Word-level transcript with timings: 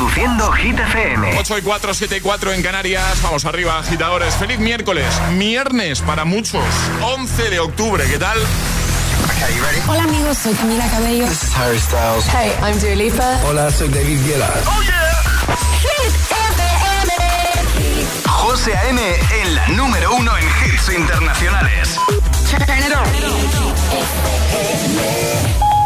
Reproduciendo 0.00 0.50
Hit 0.52 0.78
FM. 0.78 1.36
8 1.38 1.58
y 1.58 1.62
4, 1.62 1.92
7 1.92 2.16
y 2.16 2.20
4 2.20 2.52
en 2.54 2.62
Canarias. 2.62 3.20
Vamos 3.22 3.44
arriba, 3.44 3.78
agitadores. 3.78 4.34
Feliz 4.34 4.58
miércoles. 4.58 5.04
Viernes 5.32 6.00
para 6.00 6.24
muchos. 6.24 6.64
11 7.02 7.50
de 7.50 7.60
octubre. 7.60 8.02
¿Qué 8.06 8.18
tal? 8.18 8.38
Hola 9.88 10.04
amigos, 10.04 10.38
soy 10.38 10.54
Camila 10.54 10.88
Cabello. 10.88 11.26
This 11.26 11.42
is 11.42 11.54
Harry 11.54 11.78
Styles. 11.78 12.24
Hey, 12.28 12.50
I'm 12.62 12.80
Dua 12.80 12.94
Lipa. 12.94 13.40
Hola, 13.46 13.70
soy 13.70 13.88
David 13.88 14.24
Guetta. 14.24 14.48
Oh 14.66 14.82
yeah. 14.82 15.12
Hit 15.82 16.14
FM. 16.30 17.12
José 18.26 18.74
A.M. 18.74 19.02
en 19.42 19.54
la 19.54 19.68
número 19.68 20.14
uno 20.14 20.32
en 20.34 20.44
hits 20.44 20.88
internacionales. 20.96 21.98
Turn 22.48 22.62
it 22.62 22.96
on. 22.96 23.04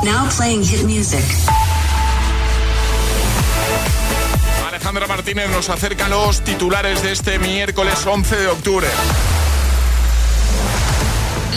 Now 0.04 0.28
playing 0.30 0.62
hit 0.62 0.84
music. 0.84 1.24
Alejandra 4.84 5.06
Martínez 5.06 5.48
nos 5.48 5.70
acerca 5.70 6.08
los 6.10 6.44
titulares 6.44 7.02
de 7.02 7.12
este 7.12 7.38
miércoles 7.38 8.04
11 8.04 8.36
de 8.36 8.48
octubre. 8.48 8.86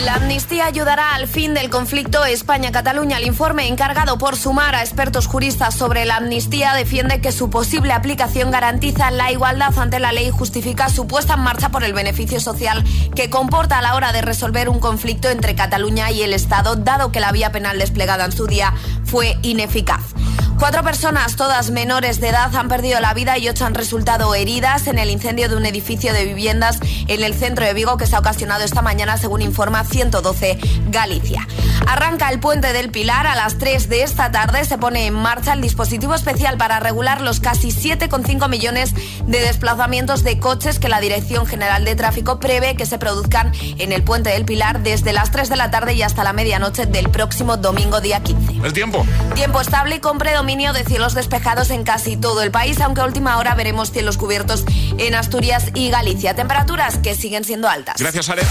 La 0.05 0.13
amnistía 0.13 0.65
ayudará 0.65 1.13
al 1.13 1.27
fin 1.27 1.53
del 1.53 1.69
conflicto 1.69 2.23
España-Cataluña. 2.23 3.17
El 3.17 3.27
informe 3.27 3.67
encargado 3.67 4.17
por 4.17 4.37
sumar 4.37 4.75
a 4.75 4.81
expertos 4.81 5.27
juristas 5.27 5.75
sobre 5.75 6.05
la 6.05 6.15
amnistía 6.15 6.73
defiende 6.73 7.19
que 7.19 7.33
su 7.33 7.49
posible 7.49 7.91
aplicación 7.91 8.49
garantiza 8.49 9.11
la 9.11 9.29
igualdad 9.29 9.77
ante 9.77 9.99
la 9.99 10.13
ley 10.13 10.27
y 10.27 10.31
justifica 10.31 10.87
su 10.87 11.05
puesta 11.05 11.33
en 11.33 11.41
marcha 11.41 11.67
por 11.67 11.83
el 11.83 11.91
beneficio 11.91 12.39
social 12.39 12.85
que 13.13 13.29
comporta 13.29 13.79
a 13.79 13.81
la 13.81 13.95
hora 13.95 14.13
de 14.13 14.21
resolver 14.21 14.69
un 14.69 14.79
conflicto 14.79 15.27
entre 15.27 15.53
Cataluña 15.53 16.11
y 16.11 16.21
el 16.21 16.31
Estado, 16.31 16.77
dado 16.77 17.11
que 17.11 17.19
la 17.19 17.33
vía 17.33 17.51
penal 17.51 17.77
desplegada 17.77 18.23
en 18.23 18.31
su 18.31 18.47
día 18.47 18.73
fue 19.03 19.37
ineficaz. 19.41 20.13
Cuatro 20.59 20.81
personas, 20.81 21.35
todas 21.35 21.69
menores 21.69 22.19
de 22.19 22.29
edad, 22.29 22.53
han 22.55 22.67
perdido 22.67 22.99
la 22.99 23.13
vida 23.13 23.37
y 23.37 23.47
ocho 23.47 23.63
han 23.65 23.75
resultado 23.75 24.33
heridas 24.33 24.87
en 24.87 24.97
el 24.97 25.11
incendio 25.11 25.49
de 25.49 25.55
un 25.55 25.67
edificio 25.67 26.13
de 26.13 26.25
viviendas 26.25 26.79
en 27.07 27.23
el 27.23 27.35
centro 27.35 27.63
de 27.63 27.75
Vigo 27.75 27.95
que 27.97 28.07
se 28.07 28.15
ha 28.15 28.19
ocasionado 28.19 28.63
esta 28.63 28.81
mañana, 28.81 29.17
según 29.17 29.43
informa 29.43 29.83
112 29.83 30.57
Galicia. 30.89 31.47
Arranca 31.85 32.29
el 32.29 32.39
puente 32.39 32.73
del 32.73 32.89
Pilar 32.89 33.27
a 33.27 33.35
las 33.35 33.59
3 33.59 33.87
de 33.87 34.01
esta 34.01 34.31
tarde. 34.31 34.65
Se 34.65 34.79
pone 34.79 35.05
en 35.05 35.13
marcha 35.13 35.53
el 35.53 35.61
dispositivo 35.61 36.15
especial 36.15 36.57
para 36.57 36.79
regular 36.79 37.21
los 37.21 37.39
casi 37.39 37.69
7,5 37.69 38.49
millones 38.49 38.95
de 39.27 39.39
desplazamientos 39.39 40.23
de 40.23 40.39
coches 40.39 40.79
que 40.79 40.89
la 40.89 40.99
Dirección 40.99 41.45
General 41.45 41.85
de 41.85 41.95
Tráfico 41.95 42.39
prevé 42.39 42.75
que 42.75 42.87
se 42.87 42.97
produzcan 42.97 43.51
en 43.77 43.91
el 43.91 44.03
puente 44.03 44.31
del 44.31 44.43
Pilar 44.43 44.81
desde 44.81 45.13
las 45.13 45.29
3 45.29 45.49
de 45.49 45.55
la 45.55 45.69
tarde 45.69 45.93
y 45.93 46.01
hasta 46.01 46.23
la 46.23 46.33
medianoche 46.33 46.87
del 46.87 47.09
próximo 47.09 47.57
domingo 47.57 48.01
día 48.01 48.23
15. 48.23 48.65
El 48.65 48.73
tiempo. 48.73 49.05
Tiempo 49.35 49.61
estable 49.61 49.97
y 49.97 49.99
con 49.99 50.17
predominio 50.17 50.46
de 50.47 50.85
cielos 50.85 51.13
despejados 51.13 51.71
en 51.71 51.83
casi 51.83 52.15
todo 52.15 52.41
el 52.41 52.51
país, 52.51 52.79
aunque 52.79 53.01
a 53.01 53.05
última 53.05 53.37
hora 53.37 53.53
veremos 53.53 53.91
cielos 53.91 54.17
cubiertos 54.17 54.63
en 54.97 55.13
Asturias 55.13 55.71
y 55.73 55.89
Galicia. 55.89 56.35
Temperaturas 56.35 56.97
que 56.99 57.15
siguen 57.15 57.43
siendo 57.43 57.67
altas. 57.67 57.97
Gracias, 57.99 58.29
Ale. 58.29 58.43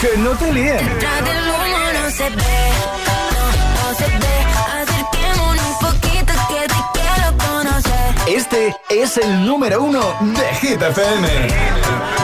que 0.00 0.16
no 0.16 0.30
te 0.30 0.52
líen. 0.54 0.78
Detrás 0.78 1.24
del 1.24 1.50
humo 1.50 2.02
no 2.02 2.10
se 2.10 2.30
ve, 2.30 2.70
no, 3.04 3.90
no 3.90 3.98
se 3.98 4.06
ve. 4.06 4.36
Acerquémonos 4.80 5.66
un 5.66 5.78
poquito 5.78 6.32
que 6.48 6.66
te 6.66 6.80
quiero 6.94 7.36
conocer. 7.36 8.34
Este 8.34 8.74
es 8.88 9.18
el 9.18 9.44
número 9.44 9.82
uno 9.82 10.00
de 10.20 10.54
Hit 10.54 10.80
FM. 10.80 12.23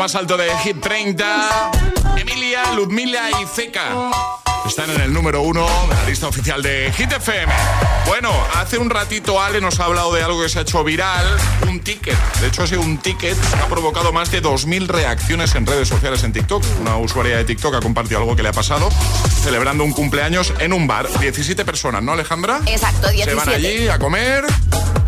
Más 0.00 0.14
alto 0.14 0.38
de 0.38 0.48
Hit 0.60 0.80
30. 0.80 1.72
Emilia, 2.16 2.72
Ludmila 2.72 3.28
y 3.38 3.44
Zeka. 3.44 4.10
Están 4.66 4.88
en 4.88 4.98
el 5.02 5.12
número 5.12 5.42
uno 5.42 5.68
de 5.90 5.94
la 5.94 6.04
lista 6.06 6.26
oficial 6.26 6.62
de 6.62 6.90
Hit 6.96 7.12
FM. 7.12 7.52
Bueno, 8.06 8.32
hace 8.54 8.78
un 8.78 8.88
ratito 8.88 9.42
Ale 9.42 9.60
nos 9.60 9.78
ha 9.78 9.84
hablado 9.84 10.14
de 10.14 10.22
algo 10.22 10.40
que 10.40 10.48
se 10.48 10.58
ha 10.58 10.62
hecho 10.62 10.82
viral, 10.84 11.26
un 11.68 11.80
ticket. 11.80 12.16
De 12.40 12.46
hecho, 12.46 12.64
ese 12.64 12.78
un 12.78 12.96
ticket 12.96 13.36
ha 13.62 13.66
provocado 13.66 14.10
más 14.10 14.30
de 14.30 14.42
2.000 14.42 14.86
reacciones 14.86 15.54
en 15.54 15.66
redes 15.66 15.88
sociales 15.88 16.24
en 16.24 16.32
TikTok. 16.32 16.64
Una 16.80 16.96
usuaria 16.96 17.36
de 17.36 17.44
TikTok 17.44 17.74
ha 17.74 17.80
compartido 17.80 18.20
algo 18.20 18.34
que 18.34 18.42
le 18.42 18.48
ha 18.48 18.52
pasado 18.52 18.88
celebrando 19.42 19.84
un 19.84 19.92
cumpleaños 19.92 20.54
en 20.60 20.72
un 20.72 20.86
bar. 20.86 21.08
17 21.20 21.62
personas, 21.66 22.02
¿no, 22.02 22.12
Alejandra? 22.12 22.62
Exacto, 22.64 23.10
17. 23.10 23.30
Se 23.30 23.36
van 23.36 23.48
allí 23.54 23.88
a 23.88 23.98
comer 23.98 24.46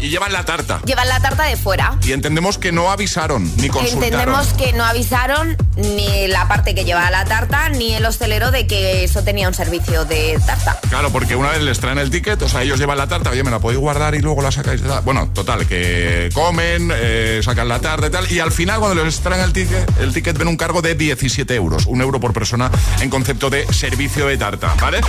y 0.03 0.09
llevan 0.11 0.33
la 0.33 0.45
tarta. 0.45 0.83
Llevan 0.85 1.09
la 1.09 1.21
tarta 1.21 1.45
de 1.45 1.57
fuera. 1.57 1.97
Y 2.03 2.13
entendemos 2.13 2.59
que 2.59 2.73
no 2.73 2.91
avisaron 2.91 3.45
ni 3.57 3.69
consultaron. 3.69 4.03
Entendemos 4.03 4.53
que 4.55 4.73
no 4.73 4.85
avisaron 4.85 5.57
ni 5.77 6.29
la 6.29 6.49
parte 6.49 6.75
que 6.75 6.85
llevaba 6.85 7.11
la 7.11 7.25
tarta 7.25 7.69
ni 7.71 7.95
el 7.95 8.05
hostelero 8.05 8.51
de 8.51 8.67
que 8.67 9.05
eso 9.05 9.23
tenía 9.23 9.49
un 9.49 9.55
servicio 9.55 10.05
de 10.05 10.39
tarta. 10.45 10.79
Claro, 10.89 11.11
porque 11.11 11.37
una 11.37 11.51
vez 11.51 11.63
les 11.63 11.81
traen 11.81 11.99
el 11.99 12.11
ticket, 12.11 12.41
o 12.43 12.49
sea, 12.49 12.63
ellos 12.63 12.79
llevan 12.79 12.99
la 12.99 13.07
tarta, 13.07 13.31
oye, 13.31 13.43
me 13.43 13.51
la 13.51 13.59
podéis 13.59 13.81
guardar 13.81 14.15
y 14.15 14.21
luego 14.21 14.43
la 14.43 14.53
sacáis. 14.53 14.83
Bueno, 15.05 15.31
total, 15.33 15.67
que 15.67 16.29
comen, 16.35 16.91
eh, 16.95 17.41
sacan 17.43 17.69
la 17.69 17.81
tarta 17.81 18.07
y 18.07 18.11
tal. 18.11 18.33
Y 18.33 18.41
al 18.41 18.53
final, 18.53 18.81
cuando 18.81 19.03
les 19.05 19.21
traen 19.21 19.43
el 19.43 19.53
ticket, 19.53 19.99
el 19.99 20.13
ticket 20.13 20.37
ven 20.37 20.49
un 20.49 20.57
cargo 20.57 20.83
de 20.83 20.95
17 20.95 21.55
euros, 21.55 21.87
un 21.87 22.01
euro 22.01 22.21
por 22.21 22.33
persona 22.33 22.71
en 23.01 23.11
concepto 23.11 23.51
de 23.51 23.67
servicio 23.73 24.27
de 24.27 24.37
tarta, 24.37 24.75
¿vale? 24.81 25.01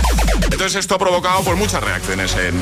Entonces 0.42 0.76
esto 0.76 0.94
ha 0.94 0.98
provocado 0.98 1.42
pues 1.42 1.58
muchas 1.58 1.82
reacciones 1.82 2.34
en, 2.36 2.54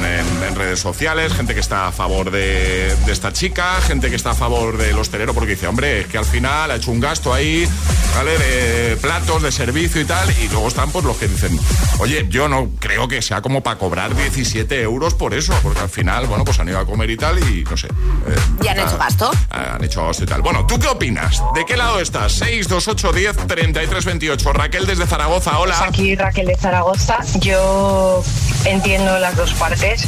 redes 0.56 0.80
sociales, 0.80 1.32
gente 1.32 1.54
que 1.54 1.60
está 1.60 1.88
a 1.88 1.92
favor 1.92 2.30
de, 2.30 2.94
esta 3.06 3.32
chica, 3.32 3.80
gente 3.80 4.10
que 4.10 4.16
está 4.16 4.30
a 4.30 4.34
favor 4.34 4.76
del 4.76 4.98
hostelero 4.98 5.34
porque 5.34 5.52
dice, 5.52 5.66
hombre, 5.66 6.00
es 6.00 6.06
que 6.06 6.18
al 6.18 6.24
final 6.24 6.70
ha 6.70 6.76
hecho 6.76 6.90
un 6.90 7.00
gasto 7.00 7.32
ahí, 7.32 7.68
¿vale? 8.14 8.38
De 8.38 8.96
platos, 8.96 9.42
de 9.42 9.52
servicio 9.52 10.00
y 10.00 10.04
tal, 10.04 10.28
y 10.38 10.48
luego 10.48 10.68
están 10.68 10.90
pues 10.90 11.04
los 11.04 11.16
que 11.16 11.28
dicen, 11.28 11.58
oye, 11.98 12.26
yo 12.28 12.48
no 12.48 12.70
creo 12.78 13.08
que 13.08 13.22
sea 13.22 13.42
como 13.42 13.62
para 13.62 13.78
cobrar 13.78 14.14
17 14.14 14.82
euros 14.82 15.14
por 15.14 15.34
eso, 15.34 15.54
porque 15.62 15.80
al 15.80 15.88
final, 15.88 16.26
bueno, 16.26 16.44
pues 16.44 16.58
han 16.60 16.68
ido 16.68 16.78
a 16.78 16.86
comer 16.86 17.10
y 17.10 17.16
tal 17.16 17.38
y 17.38 17.64
no 17.64 17.76
sé. 17.76 17.86
Eh, 17.88 18.36
¿Y 18.62 18.68
han 18.68 18.78
hecho 18.78 18.98
gasto? 18.98 19.30
Han 19.50 19.84
hecho 19.84 20.06
gasto 20.06 20.24
y 20.24 20.26
tal. 20.26 20.42
Bueno, 20.42 20.66
¿tú 20.66 20.78
qué 20.78 20.88
opinas? 20.88 21.42
¿De 21.54 21.64
qué 21.64 21.76
lado 21.76 22.00
estás? 22.00 22.32
628 22.32 23.12
10 23.12 23.36
33 23.46 24.04
28. 24.04 24.52
Raquel 24.52 24.86
desde 24.86 25.06
Zaragoza, 25.06 25.58
hola. 25.58 25.76
Pues 25.78 25.88
aquí 25.88 26.14
Raquel 26.14 26.46
de 26.46 26.56
Zaragoza. 26.56 27.18
Yo 27.40 28.22
entiendo 28.64 29.18
las 29.18 29.36
dos 29.36 29.52
partes, 29.54 30.04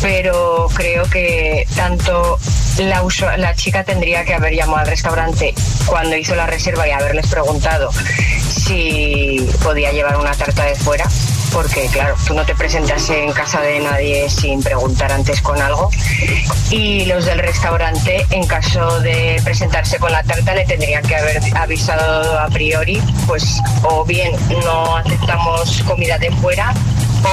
pero 0.00 0.68
creo 0.74 1.04
que 1.04 1.66
tanto 1.74 2.38
la, 2.78 3.54
chica 3.54 3.84
tendría 3.84 4.24
que 4.24 4.34
haber 4.34 4.54
llamado 4.54 4.78
al 4.78 4.86
restaurante 4.86 5.54
cuando 5.86 6.16
hizo 6.16 6.34
la 6.34 6.46
reserva 6.46 6.86
y 6.86 6.90
haberles 6.90 7.26
preguntado 7.28 7.90
si 8.48 9.46
podía 9.62 9.92
llevar 9.92 10.16
una 10.16 10.32
tarta 10.32 10.64
de 10.64 10.74
fuera 10.74 11.06
porque 11.56 11.86
claro, 11.86 12.14
tú 12.26 12.34
no 12.34 12.44
te 12.44 12.54
presentas 12.54 13.08
en 13.08 13.32
casa 13.32 13.62
de 13.62 13.80
nadie 13.80 14.28
sin 14.28 14.62
preguntar 14.62 15.10
antes 15.10 15.40
con 15.40 15.58
algo 15.58 15.90
y 16.70 17.06
los 17.06 17.24
del 17.24 17.38
restaurante 17.38 18.26
en 18.30 18.46
caso 18.46 19.00
de 19.00 19.40
presentarse 19.42 19.98
con 19.98 20.12
la 20.12 20.22
tarta 20.22 20.54
le 20.54 20.66
tendrían 20.66 21.02
que 21.02 21.16
haber 21.16 21.40
avisado 21.56 22.38
a 22.38 22.48
priori 22.48 23.00
pues 23.26 23.58
o 23.84 24.04
bien 24.04 24.32
no 24.66 24.98
aceptamos 24.98 25.82
comida 25.86 26.18
de 26.18 26.30
fuera 26.30 26.74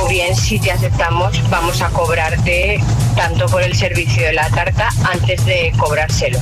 o 0.02 0.08
bien 0.08 0.34
si 0.38 0.58
te 0.58 0.72
aceptamos 0.72 1.38
vamos 1.50 1.82
a 1.82 1.90
cobrarte 1.90 2.82
tanto 3.18 3.48
por 3.48 3.62
el 3.62 3.76
servicio 3.76 4.24
de 4.24 4.32
la 4.32 4.50
tarta 4.52 4.88
antes 5.04 5.44
de 5.44 5.74
cobrárselo. 5.78 6.40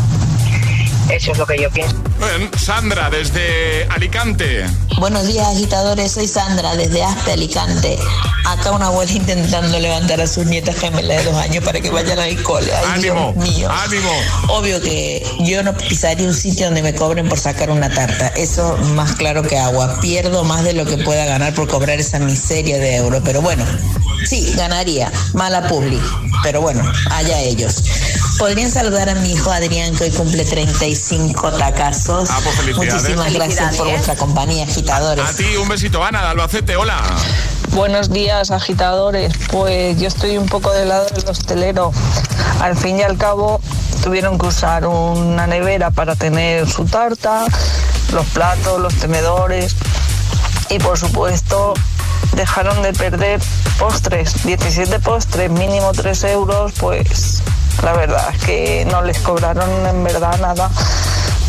Eso 1.12 1.32
es 1.34 1.38
lo 1.38 1.46
que 1.46 1.62
yo 1.62 1.70
pienso. 1.70 1.96
Bien, 2.20 2.50
Sandra, 2.58 3.10
desde 3.10 3.86
Alicante. 3.90 4.66
Buenos 4.98 5.28
días, 5.28 5.48
agitadores. 5.48 6.14
Soy 6.14 6.28
Sandra, 6.28 6.76
desde 6.76 7.04
hasta 7.04 7.34
Alicante. 7.34 7.98
Acá 8.46 8.72
una 8.72 8.88
abuela 8.88 9.12
intentando 9.12 9.78
levantar 9.80 10.22
a 10.22 10.28
sus 10.28 10.46
nietas 10.46 10.76
gemelas 10.78 11.18
de 11.18 11.32
dos 11.32 11.36
años 11.42 11.64
para 11.64 11.80
que 11.82 11.90
vayan 11.90 12.18
al 12.18 12.42
cole. 12.44 12.72
Ay, 12.74 13.00
ánimo, 13.00 13.34
Dios 13.36 13.48
mío. 13.50 13.70
ánimo. 13.70 14.10
Obvio 14.48 14.82
que 14.82 15.26
yo 15.40 15.62
no 15.64 15.76
pisaría 15.76 16.26
un 16.26 16.34
sitio 16.34 16.66
donde 16.66 16.82
me 16.82 16.96
cobren 16.96 17.28
por 17.28 17.40
sacar 17.40 17.70
una 17.70 17.90
tarta. 17.90 18.30
Eso 18.30 18.78
más 18.96 19.14
claro 19.16 19.44
que 19.44 19.58
agua. 19.58 20.00
Pierdo 20.02 20.44
más 20.44 20.64
de 20.64 20.74
lo 20.74 20.86
que 20.86 20.98
pueda 20.98 21.26
ganar 21.26 21.54
por 21.54 21.68
cobrar 21.68 22.00
esa 22.00 22.20
miseria 22.20 22.78
de 22.78 22.96
euro. 22.96 23.22
Pero 23.24 23.42
bueno, 23.42 23.66
sí, 24.26 24.54
ganaría. 24.56 25.12
Mala 25.34 25.68
publi. 25.68 26.00
Pero 26.44 26.62
bueno, 26.62 26.84
allá 27.10 27.40
ellos. 27.40 27.84
Podrían 28.42 28.72
saludar 28.72 29.08
a 29.08 29.14
mi 29.14 29.34
hijo 29.34 29.52
Adrián, 29.52 29.96
que 29.96 30.06
hoy 30.06 30.10
cumple 30.10 30.44
35 30.44 31.52
tacazos. 31.52 32.28
Ah, 32.32 32.40
pues 32.44 32.56
felicidades. 32.56 32.94
Muchísimas 32.96 33.34
gracias 33.34 33.76
por 33.76 33.88
vuestra 33.88 34.16
compañía, 34.16 34.64
agitadores. 34.64 35.24
A 35.24 35.32
ti, 35.36 35.56
un 35.58 35.70
besito, 35.70 36.04
Ana, 36.04 36.22
de 36.22 36.28
Albacete, 36.30 36.76
hola. 36.76 37.00
Buenos 37.70 38.10
días, 38.10 38.50
agitadores. 38.50 39.32
Pues 39.52 40.00
yo 40.00 40.08
estoy 40.08 40.40
un 40.40 40.48
poco 40.48 40.72
del 40.72 40.90
lado 40.90 41.06
del 41.06 41.30
hostelero. 41.30 41.92
Al 42.60 42.76
fin 42.76 42.98
y 42.98 43.04
al 43.04 43.16
cabo, 43.16 43.62
tuvieron 44.04 44.40
que 44.40 44.48
usar 44.48 44.88
una 44.88 45.46
nevera 45.46 45.92
para 45.92 46.16
tener 46.16 46.68
su 46.68 46.86
tarta, 46.86 47.46
los 48.12 48.26
platos, 48.26 48.82
los 48.82 48.96
tenedores 48.96 49.76
y 50.72 50.80
por 50.80 50.98
supuesto 50.98 51.76
dejaron 52.36 52.82
de 52.82 52.92
perder 52.94 53.40
postres, 53.78 54.44
17 54.48 54.98
postres, 54.98 55.52
mínimo 55.52 55.92
3 55.92 56.24
euros, 56.24 56.72
pues 56.80 57.44
la 57.84 57.94
verdad 57.94 58.34
es 58.34 58.44
que 58.44 58.86
no 58.86 59.02
les 59.02 59.20
cobraron 59.20 59.70
en 59.88 60.04
verdad 60.04 60.40
nada 60.40 60.70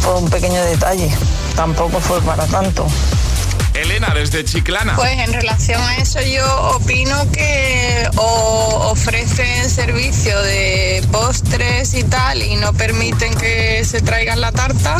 por 0.02 0.16
un 0.16 0.30
pequeño 0.30 0.62
detalle. 0.64 1.10
Tampoco 1.56 2.00
fue 2.00 2.20
para 2.22 2.46
tanto. 2.46 2.86
Elena, 3.74 4.12
desde 4.14 4.44
Chiclana. 4.44 4.96
Pues 4.96 5.12
en 5.18 5.32
relación 5.32 5.80
a 5.80 5.96
eso 5.96 6.20
yo 6.20 6.70
opino 6.76 7.30
que 7.32 8.08
o 8.16 8.88
ofrecen 8.90 9.70
servicio 9.70 10.40
de 10.42 11.02
postres 11.10 11.94
y 11.94 12.04
tal 12.04 12.42
y 12.42 12.56
no 12.56 12.72
permiten 12.74 13.34
que 13.34 13.82
se 13.84 14.02
traigan 14.02 14.40
la 14.40 14.52
tarta 14.52 14.98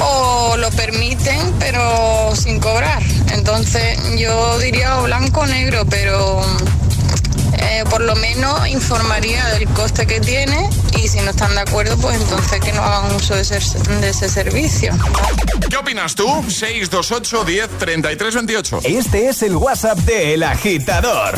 o 0.00 0.56
lo 0.56 0.70
permiten 0.70 1.54
pero 1.58 2.34
sin 2.36 2.60
cobrar. 2.60 3.02
Entonces 3.32 3.98
yo 4.18 4.58
diría 4.58 4.96
blanco 4.98 5.40
o 5.40 5.46
negro, 5.46 5.84
pero 5.86 6.42
eh, 7.58 7.84
por 7.90 8.00
lo 8.00 8.14
menos 8.16 8.66
informaría 8.68 9.46
del 9.50 9.68
coste 9.68 10.06
que 10.06 10.20
tiene 10.20 10.68
y 10.96 11.08
si 11.08 11.20
no 11.20 11.30
están 11.30 11.54
de 11.54 11.60
acuerdo, 11.60 11.96
pues 11.98 12.20
entonces 12.20 12.60
que 12.60 12.72
no 12.72 12.82
hagan 12.82 13.14
uso 13.14 13.34
de 13.34 13.42
ese, 13.42 13.58
de 13.58 14.08
ese 14.08 14.28
servicio. 14.28 14.92
¿Qué 15.68 15.76
opinas 15.76 16.14
tú? 16.14 16.26
628 16.48 17.44
10 17.44 17.68
33 17.78 18.34
28. 18.34 18.80
Este 18.84 19.28
es 19.28 19.42
el 19.42 19.56
WhatsApp 19.56 19.98
de 20.00 20.34
El 20.34 20.42
Agitador. 20.42 21.34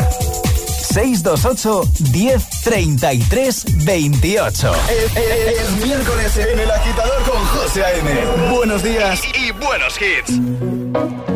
628 0.97 1.83
10 2.13 2.51
33 2.63 3.85
28. 3.85 4.75
Es, 4.89 5.17
es, 5.17 5.71
miércoles 5.85 6.37
en 6.37 6.59
El 6.59 6.71
Agitador 6.71 7.23
con 7.25 7.45
José 7.47 7.85
A.M. 7.85 8.51
Buenos 8.51 8.83
días 8.83 9.21
y, 9.35 9.49
y 9.49 9.51
buenos 9.53 9.95
hits. 10.01 11.36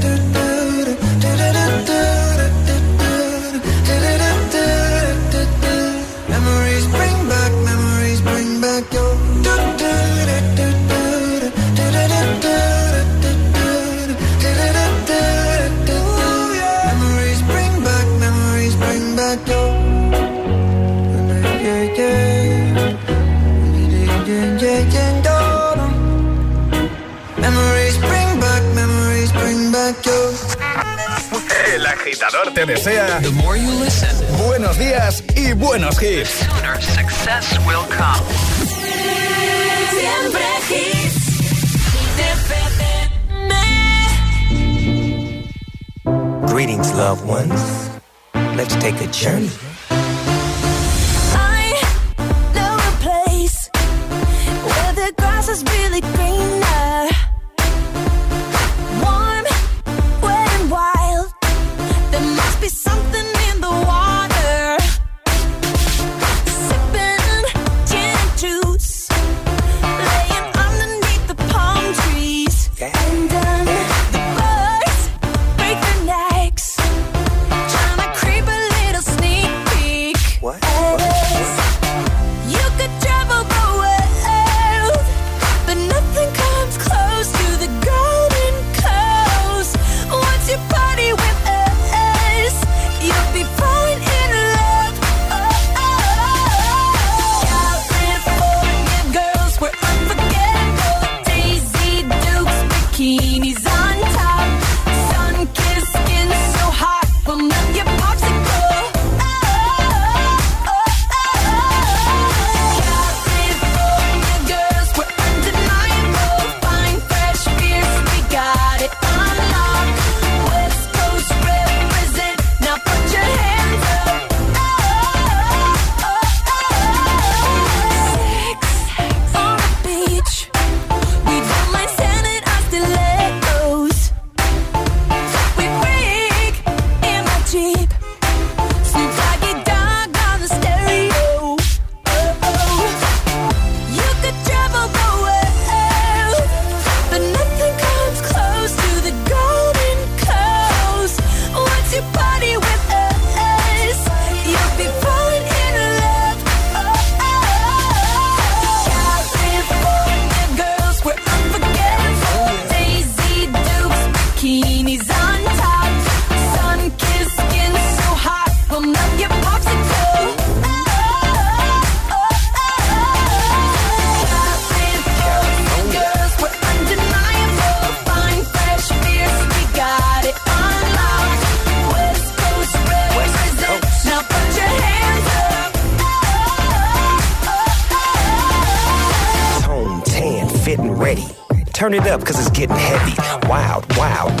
Agitador 32.41 32.53
te 32.53 32.65
desea 32.65 33.21
buenos 34.47 34.77
días 34.77 35.23
y 35.35 35.53
buenos 35.53 36.01
hits. 36.01 36.29
success 36.81 37.59
will 37.65 37.85
come. 37.89 38.21
Siempre 39.91 40.41
hits. 40.69 41.21
Greetings, 46.51 46.93
loved 46.93 47.25
ones. 47.25 47.89
Let's 48.55 48.75
take 48.75 48.99
a 49.01 49.07
journey. 49.07 49.49
I 51.33 51.81
know 52.53 52.75
a 52.75 52.91
place 53.01 53.69
where 54.65 54.93
the 54.93 55.13
grass 55.17 55.47
is 55.47 55.63
really 55.63 56.01
greener. 56.01 56.60
Close 86.77 87.31
to 87.31 87.57
the 87.57 87.67
golden 87.85 88.00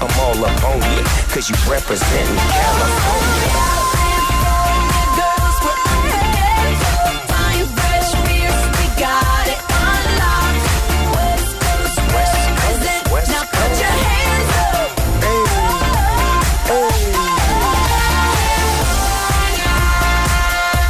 I'm 0.00 0.20
all 0.20 0.44
up 0.44 0.64
on 0.64 0.80
cause 1.30 1.50
you 1.50 1.56
represent 1.68 2.28
California. 2.38 3.78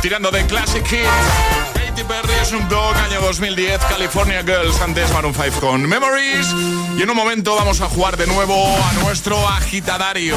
Tirando 0.02 0.30
de 0.30 0.46
Classic 0.46 0.86
Hits. 0.86 1.77
Perry, 2.08 2.44
Snoop 2.44 2.62
Dogg, 2.68 2.96
año 2.96 3.20
2010, 3.20 3.80
California 3.84 4.42
Girls, 4.42 4.80
antes 4.80 5.12
Maroon 5.12 5.34
5 5.34 5.60
con 5.60 5.86
Memories. 5.86 6.46
Y 6.96 7.02
en 7.02 7.10
un 7.10 7.16
momento 7.16 7.54
vamos 7.54 7.82
a 7.82 7.88
jugar 7.88 8.16
de 8.16 8.26
nuevo 8.26 8.54
a 8.66 8.92
nuestro 9.04 9.46
agitadario. 9.46 10.34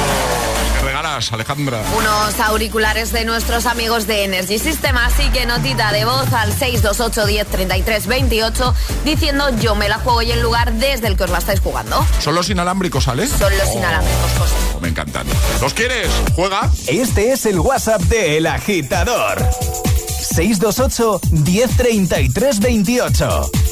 ¿Qué 0.78 0.84
regalas, 0.84 1.32
Alejandra? 1.32 1.82
Unos 1.96 2.38
auriculares 2.40 3.10
de 3.12 3.24
nuestros 3.24 3.64
amigos 3.64 4.06
de 4.06 4.24
Energy 4.24 4.58
System, 4.58 4.96
así 4.98 5.30
que 5.30 5.46
notita 5.46 5.92
de 5.92 6.04
voz 6.04 6.30
al 6.32 6.52
628 6.52 7.26
10 7.26 7.46
33 7.46 8.06
28 8.06 8.74
diciendo 9.04 9.48
yo 9.58 9.74
me 9.74 9.88
la 9.88 9.98
juego 9.98 10.20
y 10.22 10.30
el 10.30 10.42
lugar 10.42 10.74
desde 10.74 11.06
el 11.06 11.16
que 11.16 11.24
os 11.24 11.30
la 11.30 11.38
estáis 11.38 11.60
jugando. 11.60 12.06
¿Son 12.20 12.34
los 12.34 12.50
inalámbricos, 12.50 13.08
Ale? 13.08 13.26
Son 13.26 13.56
los 13.56 13.74
inalámbricos, 13.74 14.30
José. 14.38 14.54
Oh, 14.76 14.80
me 14.80 14.88
encantan. 14.88 15.26
¿Los 15.60 15.72
quieres? 15.72 16.08
¿Juega? 16.36 16.70
Este 16.86 17.32
es 17.32 17.46
el 17.46 17.58
WhatsApp 17.58 18.02
de 18.02 18.36
El 18.36 18.46
Agitador. 18.46 19.42
628 20.22 21.20
1033 21.44 22.60
28. 22.60 23.71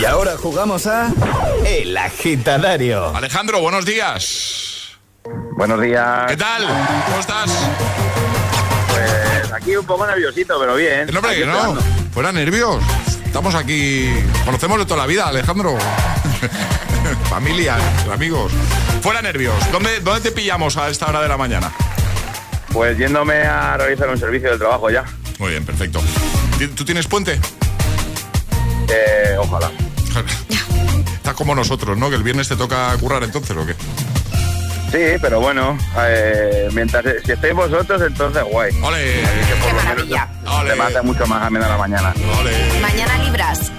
Y 0.00 0.04
ahora 0.06 0.34
jugamos 0.38 0.86
a 0.86 1.10
El 1.66 1.94
Agitadario. 1.94 3.14
Alejandro, 3.14 3.60
buenos 3.60 3.84
días. 3.84 4.92
Buenos 5.58 5.78
días. 5.82 6.24
¿Qué 6.26 6.38
tal? 6.38 6.62
¿Cómo 7.04 7.20
estás? 7.20 7.50
Pues 8.88 9.52
aquí 9.52 9.76
un 9.76 9.84
poco 9.84 10.06
nerviosito, 10.06 10.58
pero 10.58 10.74
bien. 10.76 11.08
No, 11.12 11.18
hombre, 11.18 11.44
no. 11.44 11.52
esperando. 11.52 11.82
Fuera 12.14 12.32
nervios. 12.32 12.82
Estamos 13.26 13.54
aquí. 13.54 14.08
Conocemos 14.46 14.78
de 14.78 14.86
toda 14.86 15.00
la 15.00 15.06
vida, 15.06 15.28
Alejandro. 15.28 15.76
Familia, 17.28 17.76
amigos. 18.10 18.52
Fuera 19.02 19.20
nervios. 19.20 19.54
¿Dónde, 19.70 20.00
¿Dónde 20.00 20.22
te 20.22 20.32
pillamos 20.32 20.78
a 20.78 20.88
esta 20.88 21.08
hora 21.08 21.20
de 21.20 21.28
la 21.28 21.36
mañana? 21.36 21.70
Pues 22.72 22.96
yéndome 22.96 23.42
a 23.42 23.76
realizar 23.76 24.08
un 24.08 24.16
servicio 24.18 24.48
del 24.48 24.58
trabajo 24.58 24.88
ya. 24.88 25.04
Muy 25.38 25.50
bien, 25.50 25.66
perfecto. 25.66 26.00
¿Ti- 26.58 26.68
¿Tú 26.68 26.86
tienes 26.86 27.06
puente? 27.06 27.38
Eh, 28.88 29.36
ojalá. 29.38 29.70
Estás 31.16 31.34
como 31.34 31.54
nosotros, 31.54 31.96
¿no? 31.98 32.08
Que 32.08 32.16
el 32.16 32.22
viernes 32.22 32.48
te 32.48 32.56
toca 32.56 32.96
currar 32.98 33.22
entonces, 33.24 33.56
¿o 33.56 33.66
qué? 33.66 33.74
Sí, 34.92 35.18
pero 35.20 35.40
bueno, 35.40 35.76
eh, 35.98 36.68
mientras 36.72 37.04
si 37.24 37.32
estáis 37.32 37.54
vosotros, 37.54 38.00
entonces 38.02 38.42
guay. 38.44 38.72
¡Ole! 38.82 39.22
Qué 39.66 39.72
maravilla. 39.74 40.28
Se 40.66 40.76
me 40.76 40.84
hace 40.84 41.02
mucho 41.02 41.26
más 41.26 41.42
amena 41.42 41.68
la 41.68 41.76
mañana. 41.76 42.14
Mañana 42.80 43.18
libras. 43.24 43.72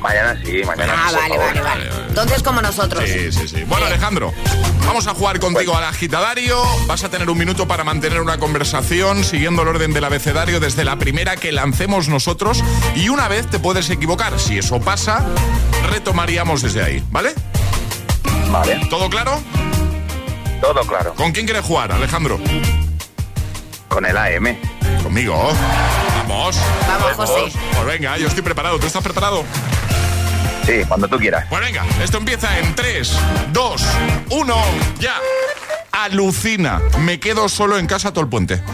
Mañana 0.00 0.40
sí, 0.44 0.62
mañana 0.64 0.94
Ah, 0.96 1.12
vale, 1.12 1.34
favor. 1.36 1.46
vale, 1.46 1.60
vale. 1.60 1.90
Entonces 2.08 2.42
como 2.42 2.62
nosotros. 2.62 3.04
Sí, 3.06 3.30
sí, 3.32 3.48
sí. 3.48 3.64
Bueno, 3.64 3.86
Alejandro, 3.86 4.32
vamos 4.86 5.06
a 5.06 5.14
jugar 5.14 5.38
contigo 5.40 5.76
al 5.76 5.84
agitadario. 5.84 6.62
Vas 6.86 7.04
a 7.04 7.10
tener 7.10 7.28
un 7.28 7.36
minuto 7.38 7.68
para 7.68 7.84
mantener 7.84 8.20
una 8.20 8.38
conversación 8.38 9.24
siguiendo 9.24 9.62
el 9.62 9.68
orden 9.68 9.92
del 9.92 10.04
abecedario 10.04 10.58
desde 10.58 10.84
la 10.84 10.96
primera 10.96 11.36
que 11.36 11.52
lancemos 11.52 12.08
nosotros. 12.08 12.62
Y 12.96 13.08
una 13.10 13.28
vez 13.28 13.46
te 13.48 13.58
puedes 13.58 13.90
equivocar. 13.90 14.38
Si 14.40 14.58
eso 14.58 14.80
pasa, 14.80 15.26
retomaríamos 15.90 16.62
desde 16.62 16.82
ahí, 16.82 17.04
¿vale? 17.10 17.34
Vale. 18.50 18.80
¿Todo 18.88 19.08
claro? 19.10 19.40
Todo 20.60 20.80
claro. 20.82 21.14
¿Con 21.14 21.32
quién 21.32 21.46
quieres 21.46 21.64
jugar, 21.64 21.92
Alejandro? 21.92 22.40
Con 23.88 24.06
el 24.06 24.16
AM. 24.16 24.56
Conmigo. 25.02 25.52
Vamos. 26.16 26.56
Vamos, 26.88 27.12
José. 27.16 27.52
Pues 27.74 27.86
venga, 27.86 28.16
yo 28.18 28.26
estoy 28.28 28.42
preparado. 28.42 28.78
¿Tú 28.78 28.86
estás 28.86 29.02
preparado? 29.02 29.44
Sí, 30.70 30.84
cuando 30.86 31.08
tú 31.08 31.18
quieras. 31.18 31.46
Pues 31.48 31.60
venga, 31.60 31.84
esto 32.00 32.18
empieza 32.18 32.56
en 32.60 32.72
3, 32.76 33.18
2, 33.52 33.86
1, 34.30 34.54
ya. 35.00 35.14
Alucina. 35.90 36.80
Me 37.00 37.18
quedo 37.18 37.48
solo 37.48 37.76
en 37.76 37.88
casa 37.88 38.12
todo 38.12 38.22
el 38.22 38.30
puente. 38.30 38.60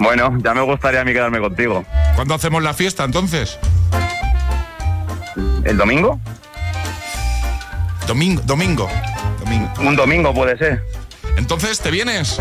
Bueno, 0.00 0.38
ya 0.44 0.54
me 0.54 0.60
gustaría 0.60 1.00
a 1.00 1.04
mí 1.04 1.12
quedarme 1.12 1.40
contigo. 1.40 1.84
¿Cuándo 2.14 2.32
hacemos 2.32 2.62
la 2.62 2.72
fiesta 2.72 3.02
entonces? 3.02 3.58
¿El 5.64 5.76
domingo? 5.76 6.20
Domingo, 8.06 8.40
domingo. 8.44 8.88
domingo. 9.40 9.72
Un 9.80 9.96
domingo 9.96 10.32
puede 10.32 10.56
ser. 10.56 10.84
Entonces, 11.36 11.80
¿te 11.80 11.90
vienes? 11.90 12.38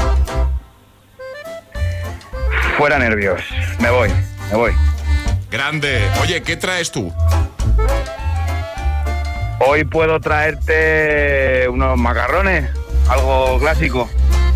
Fuera 2.78 3.00
nervios. 3.00 3.42
Me 3.80 3.90
voy, 3.90 4.10
me 4.52 4.56
voy. 4.56 4.72
Grande. 5.50 6.08
Oye, 6.22 6.44
¿qué 6.44 6.58
traes 6.58 6.92
tú? 6.92 7.12
Hoy 9.70 9.84
puedo 9.84 10.20
traerte 10.22 11.68
unos 11.70 11.98
macarrones, 11.98 12.70
algo 13.10 13.60
clásico. 13.60 14.10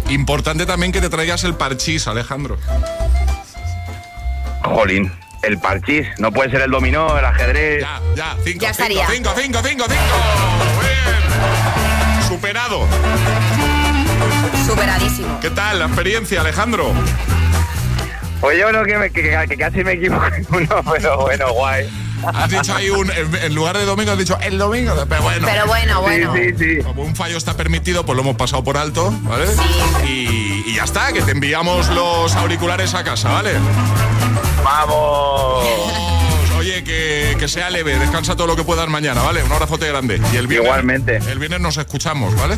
Importante 0.08 0.65
también 0.65 0.93
que 0.93 1.02
te 1.02 1.10
traigas 1.10 1.43
el 1.43 1.54
parchís, 1.56 2.08
Alejandro. 2.08 2.58
Jolín, 4.63 5.12
el 5.43 5.58
parchís. 5.60 6.08
No 6.17 6.32
puede 6.32 6.50
ser 6.52 6.62
el 6.62 6.71
dominó, 6.71 7.17
el 7.19 7.26
ajedrez. 7.26 7.82
Ya, 7.82 8.00
ya, 8.15 8.36
cinco, 8.43 8.62
Ya 8.62 8.74
cinco, 8.74 8.89
estaría. 8.89 9.08
cinco, 9.08 9.32
cinco, 9.38 9.60
cinco, 9.65 9.84
cinco. 9.89 10.02
Bien. 10.80 12.24
Superado. 12.28 12.88
Superadísimo. 14.65 15.39
¿Qué 15.41 15.50
tal 15.50 15.80
la 15.80 15.86
experiencia, 15.88 16.39
Alejandro? 16.39 16.93
Pues 18.39 18.58
yo 18.58 18.67
creo 18.69 18.86
que, 18.86 18.97
me- 18.97 19.10
que- 19.12 19.45
que 19.50 19.58
casi 19.58 19.84
me 19.84 19.93
equivoco 19.93 20.26
en 20.28 20.47
uno, 20.52 20.84
pero 20.93 21.17
bueno, 21.21 21.52
guay. 21.54 21.89
Has 22.34 22.50
dicho 22.50 22.76
ahí 22.76 22.90
un, 22.90 23.10
en 23.12 23.36
en 23.36 23.56
lugar 23.56 23.78
de 23.78 23.86
domingo, 23.86 24.12
has 24.12 24.18
dicho 24.18 24.38
el 24.42 24.58
domingo. 24.58 24.94
Pero 25.08 25.22
bueno. 25.22 25.48
Pero 25.48 25.66
bueno, 25.68 26.02
bueno. 26.02 26.34
Sí, 26.36 26.42
sí, 26.58 26.76
sí. 26.78 26.84
Como 26.84 27.04
un 27.04 27.16
fallo 27.16 27.38
está 27.38 27.56
permitido, 27.56 28.06
pues 28.06 28.16
lo 28.16 28.22
hemos 28.22 28.36
pasado 28.36 28.64
por 28.64 28.78
alto, 28.78 29.14
¿vale? 29.24 29.46
Y, 30.06 30.64
y 30.68 30.76
ya 30.76 30.84
está, 30.84 31.12
que 31.14 31.22
te 31.22 31.32
enviamos 31.32 31.90
los 31.90 32.36
auriculares 32.36 32.94
a 32.94 33.04
casa, 33.04 33.30
¿vale? 33.30 33.52
¡Vamos! 34.64 35.66
Oye, 36.58 36.84
que, 36.84 37.36
que 37.40 37.48
sea 37.48 37.72
leve, 37.72 37.98
descansa 37.98 38.36
todo 38.36 38.46
lo 38.46 38.56
que 38.56 38.64
puedas 38.64 38.88
mañana, 38.88 39.24
¿vale? 39.24 39.42
Un 39.42 39.52
abrazote 39.52 39.88
grande. 39.88 40.22
Y 40.32 40.38
el 40.38 40.46
viernes, 40.46 40.68
Igualmente. 40.68 41.18
El 41.18 41.40
viernes 41.40 41.60
nos 41.60 41.78
escuchamos, 41.78 42.36
¿vale? 42.36 42.56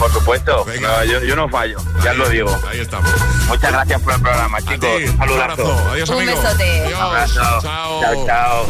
Por 0.00 0.10
supuesto. 0.12 0.66
No, 0.80 1.04
yo, 1.04 1.20
yo 1.22 1.36
no 1.36 1.48
fallo, 1.48 1.78
ya 2.02 2.10
Ahí- 2.12 2.16
lo 2.16 2.28
digo. 2.28 2.58
Ahí 2.68 2.80
estamos. 2.80 3.08
Muchas 3.48 3.70
gracias 3.70 4.00
por 4.00 4.14
el 4.14 4.20
programa, 4.22 4.58
chicos. 4.62 4.78
ti, 4.80 4.86
Un 5.04 5.10
un 5.10 5.16
saludazo. 5.18 5.42
abrazo. 5.52 5.90
Adiós, 5.92 6.08
Un 6.10 6.26
besote. 6.26 6.80
Adiós. 6.86 7.00
Abrazo. 7.00 7.40
Chao. 7.62 8.00
Chao, 8.00 8.26
chao. 8.26 8.66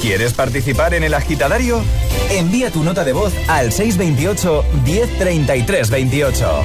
¿Quieres 0.00 0.32
participar 0.32 0.94
en 0.94 1.04
El 1.04 1.12
Agitadario? 1.14 1.82
Envía 2.30 2.70
tu 2.70 2.82
nota 2.84 3.04
de 3.04 3.12
voz 3.12 3.32
al 3.48 3.72
628 3.72 4.64
1033 4.84 5.90
28. 5.90 6.62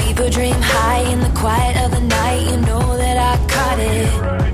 People 0.00 0.30
dream 0.30 0.60
high 0.60 1.00
in 1.12 1.20
the 1.20 1.30
quiet 1.30 1.76
of 1.84 1.90
the 1.90 2.00
night. 2.00 2.40
You 2.50 2.56
know 2.58 2.96
that 2.96 3.16
I 3.16 3.34
caught 3.46 3.78
it. 3.80 4.53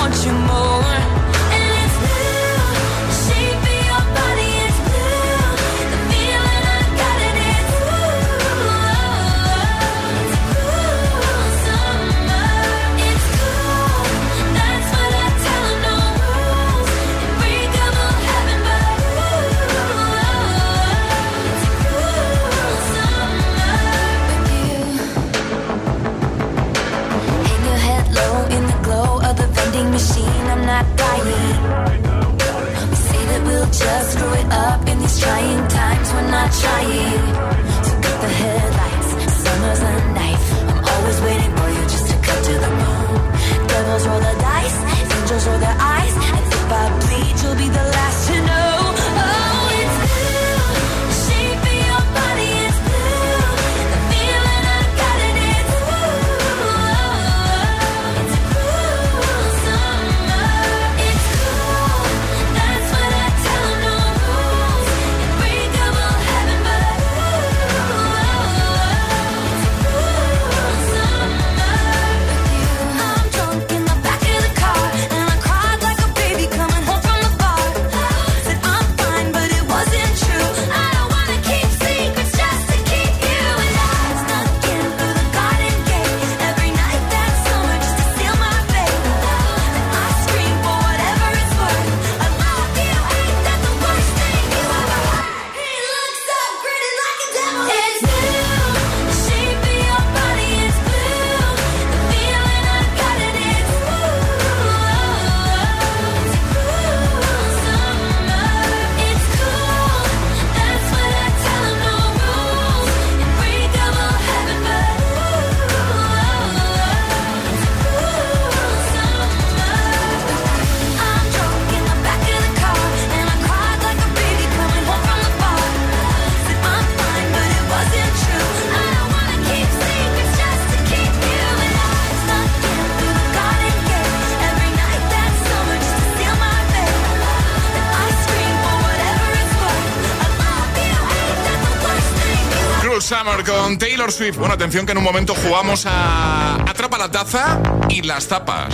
Taylor 144.01 144.11
Swift. 144.11 144.37
Bueno, 144.37 144.55
atención 144.55 144.87
que 144.87 144.93
en 144.93 144.97
un 144.97 145.03
momento 145.03 145.35
jugamos 145.35 145.85
a 145.85 146.55
Atrapa 146.67 146.97
la 146.97 147.11
taza 147.11 147.61
y 147.87 148.01
las 148.01 148.27
tapas. 148.27 148.73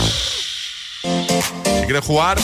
Si 1.01 1.85
quieres 1.85 2.05
jugar, 2.05 2.37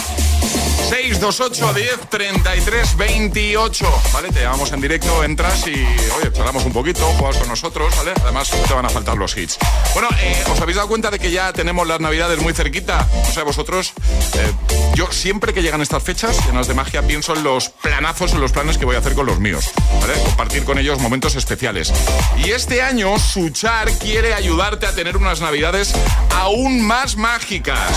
628 0.93 1.73
10 1.73 1.99
33 2.07 2.97
28. 2.97 4.01
Vale, 4.13 4.29
te 4.29 4.41
llamamos 4.41 4.71
en 4.73 4.79
directo, 4.79 5.23
entras 5.23 5.65
y, 5.65 5.71
oye, 5.71 6.31
charlamos 6.31 6.65
un 6.65 6.71
poquito, 6.71 7.03
juegas 7.17 7.37
con 7.37 7.47
nosotros, 7.47 7.97
¿vale? 7.97 8.13
Además, 8.21 8.51
te 8.51 8.73
van 8.75 8.85
a 8.85 8.89
faltar 8.89 9.17
los 9.17 9.35
hits. 9.35 9.57
Bueno, 9.93 10.07
eh, 10.21 10.43
¿os 10.51 10.61
habéis 10.61 10.75
dado 10.75 10.87
cuenta 10.87 11.09
de 11.09 11.17
que 11.17 11.31
ya 11.31 11.51
tenemos 11.51 11.87
las 11.87 11.99
navidades 11.99 12.39
muy 12.39 12.53
cerquita? 12.53 13.07
O 13.27 13.31
sea, 13.31 13.43
vosotros, 13.43 13.93
eh, 14.35 14.53
yo 14.93 15.11
siempre 15.11 15.51
que 15.51 15.63
llegan 15.63 15.81
estas 15.81 16.03
fechas 16.03 16.37
llenas 16.45 16.67
de 16.67 16.75
magia 16.75 17.01
pienso 17.01 17.35
en 17.35 17.43
los 17.43 17.69
planazos, 17.69 18.33
en 18.33 18.41
los 18.41 18.51
planes 18.51 18.77
que 18.77 18.85
voy 18.85 18.95
a 18.95 18.99
hacer 18.99 19.15
con 19.15 19.25
los 19.25 19.39
míos, 19.39 19.71
¿vale? 19.99 20.13
Compartir 20.25 20.63
con 20.63 20.77
ellos 20.77 20.99
momentos 20.99 21.33
especiales. 21.35 21.91
Y 22.37 22.51
este 22.51 22.83
año, 22.83 23.17
Suchar 23.17 23.91
quiere 23.97 24.35
ayudarte 24.35 24.85
a 24.85 24.93
tener 24.93 25.17
unas 25.17 25.41
navidades 25.41 25.91
aún 26.35 26.85
más 26.85 27.15
mágicas. 27.15 27.89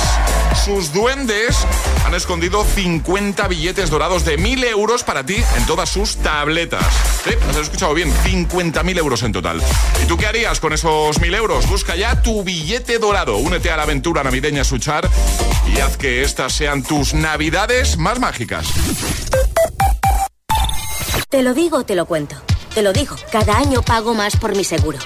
Sus 0.65 0.95
duendes 0.95 1.59
han 2.07 2.15
escondido 2.15 2.65
50 2.65 2.86
billetes 3.49 3.90
dorados 3.90 4.25
de 4.25 4.37
1000 4.38 4.64
euros 4.64 5.03
para 5.03 5.25
ti 5.25 5.37
en 5.57 5.66
todas 5.66 5.88
sus 5.88 6.16
tabletas. 6.16 6.85
¿Sí? 7.25 7.31
¿Has 7.51 7.57
escuchado 7.57 7.94
bien? 7.94 8.12
50.000 8.25 8.99
euros 8.99 9.22
en 9.22 9.33
total. 9.33 9.62
¿Y 10.03 10.07
tú 10.07 10.16
qué 10.16 10.27
harías 10.27 10.61
con 10.61 10.72
esos 10.72 11.20
1000 11.20 11.35
euros? 11.35 11.68
Busca 11.68 11.96
ya 11.96 12.22
tu 12.22 12.44
billete 12.44 12.99
dorado. 12.99 13.37
Únete 13.38 13.70
a 13.70 13.77
la 13.77 13.83
aventura 13.83 14.22
navideña 14.22 14.64
Suchar 14.64 15.09
y 15.75 15.81
haz 15.81 15.96
que 15.96 16.22
estas 16.22 16.53
sean 16.53 16.83
tus 16.83 17.14
navidades 17.14 17.96
más 17.99 18.18
mágicas. 18.18 18.66
Te 21.29 21.42
lo 21.42 21.55
digo, 21.55 21.85
te 21.85 21.94
lo 21.94 22.07
cuento. 22.07 22.37
Te 22.75 22.83
lo 22.83 22.92
digo, 22.92 23.16
cada 23.33 23.57
año 23.59 23.83
pago 23.83 24.14
más 24.14 24.37
por 24.37 24.55
mi 24.57 24.64
seguro. 24.64 24.99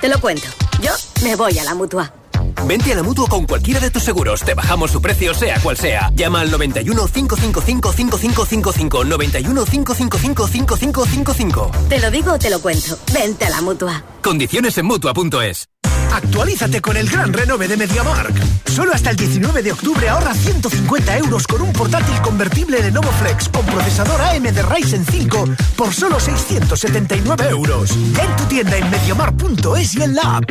Te 0.00 0.08
lo 0.08 0.20
cuento. 0.20 0.48
Yo 0.80 0.92
me 1.22 1.36
voy 1.36 1.58
a 1.58 1.64
la 1.64 1.74
mutua. 1.74 2.19
Vente 2.66 2.92
a 2.92 2.96
la 2.96 3.02
mutua 3.02 3.28
con 3.28 3.46
cualquiera 3.46 3.80
de 3.80 3.90
tus 3.90 4.02
seguros. 4.02 4.42
Te 4.42 4.54
bajamos 4.54 4.90
su 4.90 5.00
precio, 5.00 5.34
sea 5.34 5.60
cual 5.60 5.76
sea. 5.76 6.10
Llama 6.14 6.40
al 6.40 6.50
91 6.50 7.06
555 7.06 7.92
5555. 7.92 9.04
91 9.04 9.64
555 9.64 10.48
5555. 10.48 11.70
Te 11.88 12.00
lo 12.00 12.10
digo, 12.10 12.38
te 12.38 12.50
lo 12.50 12.60
cuento. 12.60 12.98
Vente 13.12 13.46
a 13.46 13.50
la 13.50 13.60
mutua. 13.62 14.02
Condiciones 14.22 14.76
en 14.78 14.86
mutua.es. 14.86 15.68
Actualízate 16.12 16.80
con 16.80 16.96
el 16.96 17.08
gran 17.08 17.32
renove 17.32 17.68
de 17.68 17.76
MediaMark. 17.76 18.34
Solo 18.66 18.92
hasta 18.92 19.10
el 19.10 19.16
19 19.16 19.62
de 19.62 19.72
octubre 19.72 20.08
ahorra 20.08 20.34
150 20.34 21.18
euros 21.18 21.46
con 21.46 21.62
un 21.62 21.72
portátil 21.72 22.20
convertible 22.20 22.82
de 22.82 22.90
Novo 22.90 23.10
Flex 23.20 23.48
con 23.48 23.64
procesador 23.66 24.20
AMD 24.20 24.58
Ryzen 24.74 25.04
5 25.04 25.44
por 25.76 25.94
solo 25.94 26.18
679 26.18 27.48
euros. 27.50 27.92
En 27.92 28.36
tu 28.36 28.44
tienda 28.44 28.76
en 28.76 28.90
MediaMark.es 28.90 29.94
y 29.94 30.02
en 30.02 30.14
la 30.16 30.36
app. 30.36 30.50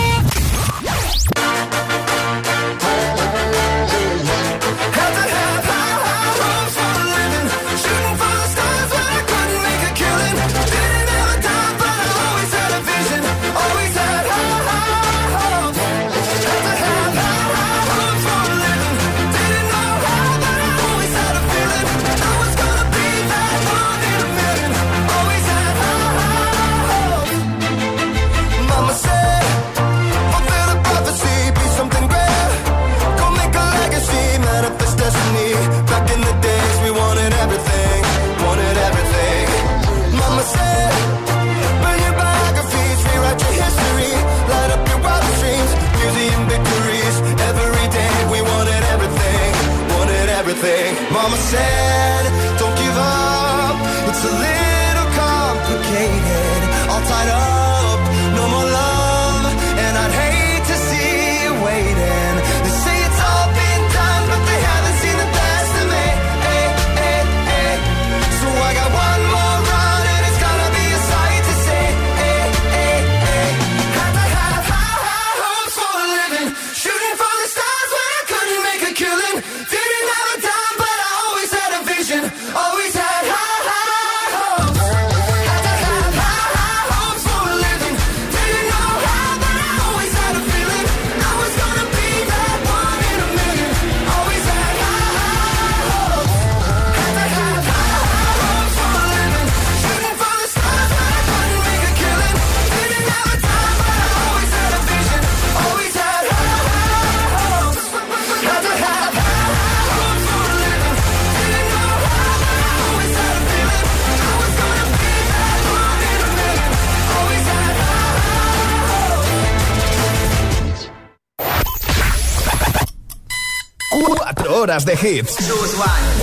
Horas 124.71 124.85
de 124.85 124.93
hits. 124.93 125.35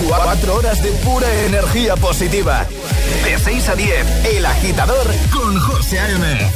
Cuatro 0.07 0.57
horas 0.57 0.83
de 0.83 0.91
pura 1.05 1.27
energía 1.45 1.97
positiva. 1.97 2.65
De 3.23 3.39
6 3.39 3.69
a 3.69 3.75
10, 3.75 4.25
El 4.37 4.47
Agitador 4.47 5.07
con 5.31 5.61
José 5.61 5.99
A.M. 5.99 6.51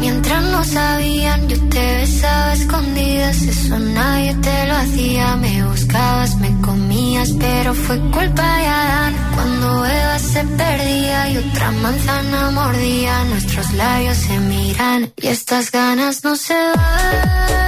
Mientras 0.00 0.42
no 0.42 0.62
sabían, 0.64 1.48
yo 1.48 1.56
te 1.70 1.96
besaba 1.96 2.52
escondidas. 2.52 3.40
Eso 3.40 3.78
nadie 3.78 4.34
te 4.34 4.66
lo 4.66 4.74
hacía. 4.74 5.36
Me 5.36 5.64
buscabas, 5.64 6.36
me 6.36 6.60
comías, 6.60 7.30
pero 7.40 7.72
fue 7.72 7.98
culpa 8.10 8.56
de 8.58 8.66
Adán. 8.66 9.27
Cuando 9.38 9.86
Eva 9.86 10.18
se 10.18 10.42
perdía 10.44 11.30
y 11.30 11.36
otra 11.36 11.70
manzana 11.70 12.50
mordía, 12.50 13.22
nuestros 13.26 13.72
labios 13.74 14.16
se 14.16 14.36
miran 14.40 15.12
y 15.16 15.28
estas 15.28 15.70
ganas 15.70 16.24
no 16.24 16.34
se 16.34 16.54
van. 16.54 17.67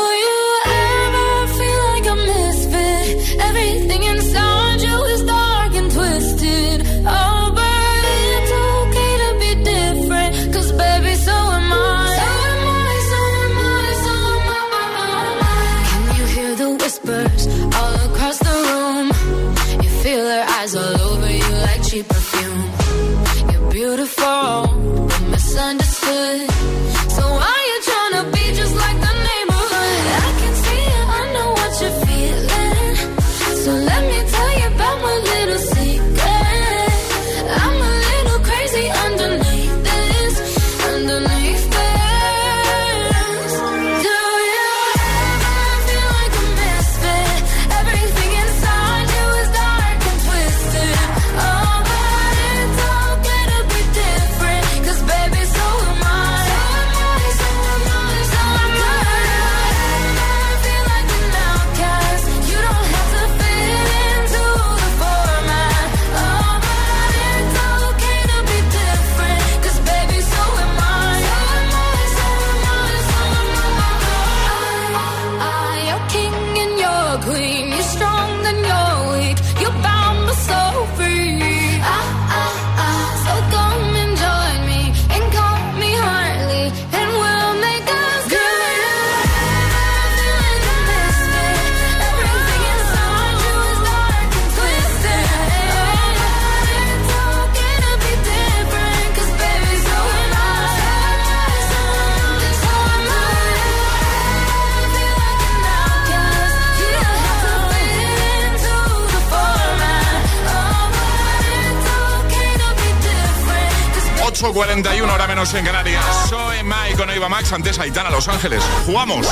8.41 114.53 115.09
hora 115.09 115.27
menos 115.27 115.53
en 115.53 115.63
Canarias. 115.63 116.03
Soy 116.27 116.57
Mike 116.63 116.97
con 116.97 117.09
Eva 117.09 117.29
Max, 117.29 117.53
antes 117.53 117.79
Aitana, 117.79 118.09
Los 118.09 118.27
Ángeles. 118.27 118.61
¡Jugamos! 118.85 119.25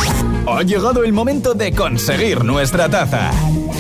Ha 0.48 0.64
llegado 0.64 1.04
el 1.04 1.12
momento 1.12 1.54
de 1.54 1.74
conseguir 1.74 2.46
nuestra 2.46 2.88
taza. 2.88 3.32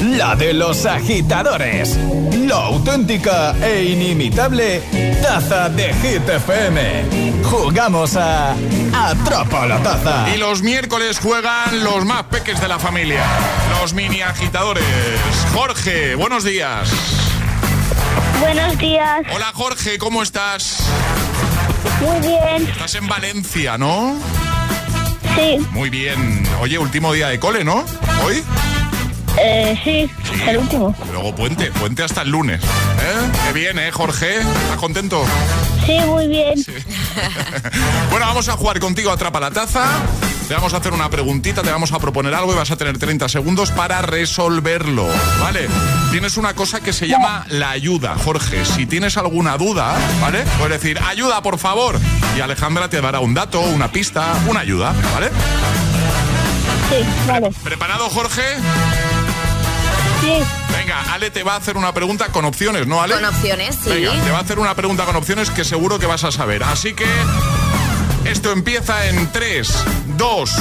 La 0.02 0.36
de 0.36 0.54
los 0.54 0.86
agitadores. 0.86 1.98
La 2.46 2.66
auténtica 2.66 3.56
e 3.66 3.84
inimitable 3.86 4.82
taza 5.22 5.70
de 5.70 5.94
Hit 5.94 6.28
FM. 6.28 7.06
Jugamos 7.44 8.18
a 8.18 8.54
Atrapa 8.94 9.66
la 9.66 9.82
taza. 9.82 10.36
Y 10.36 10.38
los 10.38 10.62
miércoles 10.62 11.20
juegan 11.20 11.86
los 11.86 12.04
más 12.04 12.24
peques 12.24 12.60
de 12.60 12.68
la 12.68 12.80
familia, 12.80 13.24
los 13.80 13.94
mini 13.94 14.22
agitadores. 14.22 14.84
Jorge, 15.54 16.16
buenos 16.16 16.44
días. 16.44 16.92
Buenos 18.42 18.78
días. 18.78 19.22
Hola 19.34 19.52
Jorge, 19.54 19.98
¿cómo 19.98 20.22
estás? 20.24 20.84
Muy 22.02 22.20
bien. 22.28 22.70
Estás 22.70 22.96
en 22.96 23.08
Valencia, 23.08 23.78
¿no? 23.78 24.18
Sí. 25.36 25.58
Muy 25.72 25.90
bien. 25.90 26.44
Oye, 26.62 26.78
último 26.78 27.14
día 27.14 27.28
de 27.30 27.40
cole, 27.40 27.64
¿no? 27.64 27.86
¿Hoy? 28.26 28.44
Eh, 29.38 29.80
sí, 29.84 30.10
el 30.48 30.58
último. 30.58 30.96
Luego 31.12 31.36
puente, 31.36 31.72
puente 31.72 32.04
hasta 32.04 32.24
el 32.24 32.30
lunes. 32.30 32.62
¿Eh? 32.64 33.32
Qué 33.48 33.54
bien, 33.54 33.80
¿eh, 33.80 33.92
Jorge? 33.92 34.38
¿Estás 34.40 34.78
contento? 34.78 35.24
Sí, 35.90 36.00
muy 36.06 36.28
bien. 36.28 36.54
Bueno, 38.12 38.26
vamos 38.26 38.48
a 38.50 38.54
jugar 38.54 38.80
contigo 38.80 39.12
Atrapa 39.12 39.40
la 39.40 39.52
Taza. 39.52 39.86
Te 40.48 40.54
vamos 40.54 40.74
a 40.74 40.78
hacer 40.78 40.94
una 40.94 41.10
preguntita, 41.10 41.62
te 41.62 41.72
vamos 41.72 41.92
a 41.92 42.00
proponer 42.00 42.34
algo 42.34 42.54
y 42.54 42.56
vas 42.56 42.72
a 42.72 42.78
tener 42.78 42.98
30 42.98 43.30
segundos 43.30 43.72
para 43.72 44.02
resolverlo, 44.02 45.08
¿vale? 45.40 45.68
Tienes 46.12 46.38
una 46.38 46.54
cosa 46.54 46.80
que 46.82 46.92
se 46.92 47.08
llama 47.08 47.46
la 47.50 47.72
ayuda, 47.72 48.16
Jorge. 48.24 48.66
Si 48.66 48.86
tienes 48.86 49.18
alguna 49.18 49.58
duda, 49.58 49.96
¿vale? 50.22 50.44
Puedes 50.58 50.82
decir, 50.82 51.00
ayuda, 51.08 51.42
por 51.42 51.60
favor. 51.60 52.00
Y 52.38 52.42
Alejandra 52.42 52.90
te 52.90 53.00
dará 53.02 53.20
un 53.20 53.34
dato, 53.34 53.62
una 53.62 53.92
pista, 53.92 54.34
una 54.48 54.62
ayuda, 54.62 54.94
¿vale? 55.14 55.30
Sí, 56.90 57.06
vale. 57.28 57.52
¿Preparado, 57.64 58.10
Jorge? 58.10 58.42
Sí. 60.22 60.34
Venga, 60.76 61.14
Ale 61.14 61.30
te 61.30 61.44
va 61.44 61.54
a 61.54 61.58
hacer 61.58 61.78
una 61.78 61.94
pregunta 61.94 62.28
con 62.28 62.46
opciones, 62.46 62.88
¿no, 62.88 63.02
Ale? 63.02 63.16
Con 63.16 63.26
opciones, 63.26 63.78
sí. 63.84 63.90
Venga, 63.90 64.12
te 64.24 64.32
va 64.32 64.38
a 64.40 64.42
hacer 64.42 64.60
una 64.60 64.76
pregunta 64.76 65.06
con 65.06 65.16
opciones 65.16 65.50
que 65.50 65.64
seguro 65.64 66.00
que 66.00 66.06
vas 66.06 66.24
a 66.24 66.32
saber. 66.32 66.64
Así 66.64 66.94
que 66.94 67.06
esto 68.26 68.52
empieza 68.52 69.08
en 69.08 69.32
3, 69.32 69.74
2, 70.18 70.52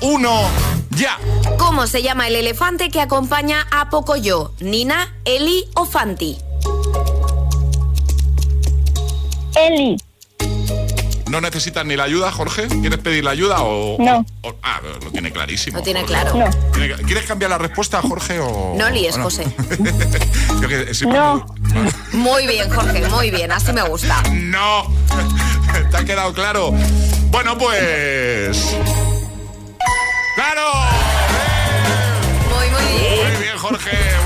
1, 0.00 0.50
ya. 0.90 1.18
¿Cómo 1.58 1.86
se 1.86 2.02
llama 2.02 2.28
el 2.28 2.36
elefante 2.36 2.90
que 2.90 3.00
acompaña 3.00 3.66
a 3.70 3.88
Pocoyo? 3.90 4.52
¿Nina, 4.60 5.14
Eli 5.24 5.64
o 5.74 5.86
Fanti? 5.86 6.38
Eli. 9.56 9.96
¿No 11.34 11.40
necesitas 11.40 11.84
ni 11.84 11.96
la 11.96 12.04
ayuda, 12.04 12.30
Jorge? 12.30 12.68
¿Quieres 12.68 13.00
pedir 13.00 13.24
la 13.24 13.32
ayuda 13.32 13.56
o...? 13.62 13.96
No. 13.98 14.24
o- 14.42 14.54
ah, 14.62 14.80
lo 15.02 15.10
tiene 15.10 15.32
clarísimo. 15.32 15.78
Lo 15.78 15.82
tiene 15.82 16.02
Jorge. 16.02 16.12
claro. 16.14 16.38
No. 16.38 16.48
¿Quieres 17.06 17.24
cambiar 17.26 17.50
la 17.50 17.58
respuesta, 17.58 18.00
Jorge, 18.00 18.38
o...? 18.38 18.74
No 18.78 18.88
líes, 18.90 19.18
o 19.18 19.22
José. 19.24 19.44
Yo 20.62 20.68
que- 20.68 20.94
sí, 20.94 21.04
No. 21.08 21.44
Muy 22.12 22.46
bien, 22.46 22.70
Jorge, 22.70 23.08
muy 23.08 23.32
bien, 23.32 23.50
así 23.50 23.72
me 23.72 23.82
gusta. 23.82 24.22
No. 24.30 24.86
¿Te 25.90 25.96
ha 25.96 26.04
quedado 26.04 26.32
claro? 26.32 26.70
Bueno, 27.32 27.58
pues... 27.58 28.76
¡Claro! 30.36 30.70
Muy, 32.48 32.68
muy 32.70 33.00
bien. 33.00 33.32
Muy 33.32 33.42
bien, 33.42 33.58
Jorge, 33.58 33.90
muy. 33.90 34.23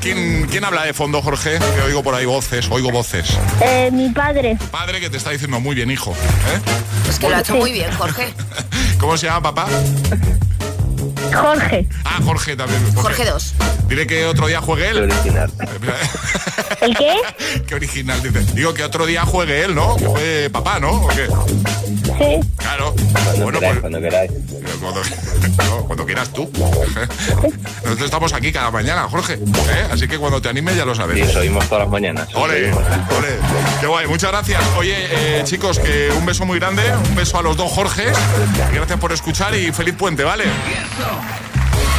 ¿Quién, 0.00 0.16
quién, 0.16 0.48
quién 0.48 0.64
habla 0.64 0.84
de 0.84 0.92
fondo, 0.92 1.22
Jorge? 1.22 1.58
Que 1.58 1.82
oigo 1.82 2.02
por 2.02 2.14
ahí 2.14 2.26
voces, 2.26 2.68
oigo 2.70 2.90
voces. 2.90 3.38
Eh, 3.60 3.90
mi 3.92 4.10
padre. 4.10 4.58
Padre 4.70 5.00
que 5.00 5.08
te 5.08 5.16
está 5.16 5.30
diciendo 5.30 5.60
muy 5.60 5.74
bien, 5.74 5.90
hijo. 5.90 6.12
¿eh? 6.12 7.08
Es 7.08 7.18
que 7.18 7.28
lo 7.28 7.36
ha 7.36 7.40
hecho 7.40 7.56
muy 7.56 7.72
bien, 7.72 7.90
Jorge. 7.92 8.34
¿Cómo 8.98 9.16
se 9.16 9.26
llama, 9.26 9.54
papá? 9.54 9.68
Jorge. 11.36 11.86
Ah, 12.04 12.18
Jorge 12.24 12.56
también. 12.56 12.94
Jorge 12.94 13.24
2. 13.24 13.54
Dile 13.88 14.06
que 14.06 14.26
otro 14.26 14.46
día 14.46 14.60
juegue 14.60 14.88
él. 14.88 15.02
original. 15.04 15.50
¿El 16.80 16.96
qué? 16.96 17.14
Qué 17.66 17.74
original, 17.74 18.22
dice. 18.22 18.40
Digo 18.54 18.74
que 18.74 18.84
otro 18.84 19.06
día 19.06 19.24
juegue 19.24 19.62
él, 19.64 19.74
¿no? 19.74 19.96
Que 19.96 20.06
juegue 20.06 20.50
papá, 20.50 20.78
¿no? 20.80 20.90
¿O 20.90 21.08
qué? 21.08 21.26
Sí. 21.26 22.48
Claro. 22.56 22.94
Cuando 23.12 23.42
Bueno, 23.44 23.58
queráis, 23.60 23.72
pues- 23.72 23.80
cuando 23.80 24.00
queráis. 24.00 24.30
Cuando, 24.80 25.02
no, 25.64 25.84
cuando 25.86 26.06
quieras 26.06 26.28
tú. 26.32 26.50
Nosotros 26.56 28.00
estamos 28.04 28.32
aquí 28.32 28.52
cada 28.52 28.70
mañana, 28.70 29.08
Jorge. 29.08 29.34
¿eh? 29.34 29.88
Así 29.90 30.06
que 30.08 30.18
cuando 30.18 30.40
te 30.42 30.48
animes 30.48 30.76
ya 30.76 30.84
lo 30.84 30.94
sabes. 30.94 31.16
Sí, 31.16 31.22
os 31.22 31.36
oímos 31.36 31.64
todas 31.66 31.84
las 31.84 31.90
mañanas. 31.90 32.28
Ole, 32.34 32.72
ole. 32.72 33.38
Qué 33.80 33.86
guay, 33.86 34.06
muchas 34.06 34.30
gracias. 34.30 34.62
Oye, 34.76 34.94
eh, 34.98 35.42
chicos, 35.44 35.78
que 35.78 36.10
un 36.16 36.26
beso 36.26 36.44
muy 36.44 36.58
grande, 36.58 36.82
un 37.08 37.14
beso 37.14 37.38
a 37.38 37.42
los 37.42 37.56
dos 37.56 37.70
Jorges. 37.72 38.16
Gracias 38.72 38.98
por 38.98 39.12
escuchar 39.12 39.54
y 39.54 39.72
feliz 39.72 39.94
puente, 39.94 40.24
¿vale? 40.24 40.44
Bye. 41.26 41.55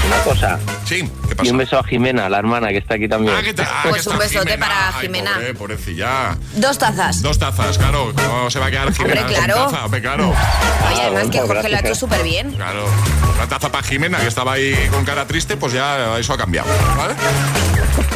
Una 0.07 0.17
cosa. 0.23 0.59
Sí, 0.85 1.01
¿qué 1.27 1.33
Y 1.33 1.35
pasa? 1.35 1.51
un 1.51 1.57
beso 1.57 1.77
a 1.79 1.83
Jimena, 1.83 2.29
la 2.29 2.39
hermana 2.39 2.69
que 2.69 2.77
está 2.77 2.95
aquí 2.95 3.07
también. 3.09 3.35
Ah, 3.37 3.41
¿qué 3.43 3.53
tal? 3.53 3.67
Ah, 3.69 3.85
Pues 3.89 4.03
que 4.03 4.09
un 4.09 4.17
besote 4.17 4.57
para 4.57 4.87
Ay, 4.89 4.93
Jimena. 5.01 5.33
pobre, 5.33 5.53
pobrecilla. 5.53 6.37
Dos 6.55 6.77
tazas. 6.77 7.21
Dos 7.21 7.37
tazas, 7.37 7.77
claro. 7.77 8.13
No 8.13 8.49
se 8.49 8.59
va 8.59 8.67
a 8.67 8.71
quedar 8.71 8.93
Jimena 8.93 9.21
Hombre, 9.21 9.35
claro. 9.35 9.55
taza, 9.65 9.85
hombre, 9.85 10.01
claro. 10.01 10.29
Oye, 10.29 10.35
Ah, 10.37 10.91
además 10.93 11.11
bueno, 11.11 11.31
que 11.31 11.39
Jorge 11.39 11.53
lo 11.53 11.59
ha 11.59 11.61
gracias, 11.81 11.83
hecho 11.83 11.91
eh. 11.91 11.95
súper 11.95 12.23
bien. 12.23 12.51
Claro. 12.53 12.85
Una 13.35 13.47
taza 13.47 13.69
para 13.71 13.85
Jimena, 13.85 14.17
que 14.19 14.27
estaba 14.27 14.53
ahí 14.53 14.75
con 14.91 15.03
cara 15.03 15.25
triste, 15.27 15.57
pues 15.57 15.73
ya 15.73 16.17
eso 16.17 16.33
ha 16.33 16.37
cambiado. 16.37 16.69
¿Vale? 16.95 17.13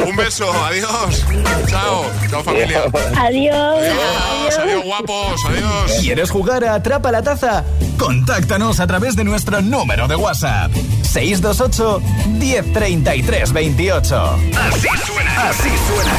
Un 0.10 0.16
beso, 0.16 0.52
adiós. 0.64 1.26
Chao, 1.70 2.06
chao 2.30 2.44
familia. 2.44 2.84
Adiós. 3.18 3.58
Adiós, 3.78 4.58
adiós 4.60 4.84
guapos, 4.86 5.42
adiós. 5.46 5.92
¿Quieres 6.02 6.30
jugar 6.32 6.64
a 6.64 6.76
Atrapa 6.76 7.12
la 7.12 7.22
Taza? 7.22 7.64
Contáctanos 7.98 8.80
a 8.80 8.88
través 8.88 9.16
de 9.16 9.24
nuestro 9.24 9.62
número 9.62 10.08
de 10.08 10.16
WhatsApp. 10.16 10.72
628 11.04 11.81
1033 11.82 13.54
28. 13.54 14.38
Así 14.56 14.88
suena. 15.06 15.50
Así 15.50 15.70
suena. 15.88 16.14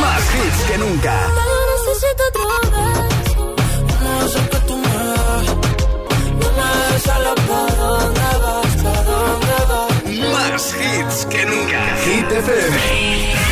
Más 0.00 0.22
hits 0.34 0.62
que 0.68 0.78
nunca. 0.78 1.28
Más 10.32 10.74
hits 10.74 11.26
que 11.26 11.46
nunca. 11.46 11.96
Hit 12.04 12.32
FM. 12.32 13.51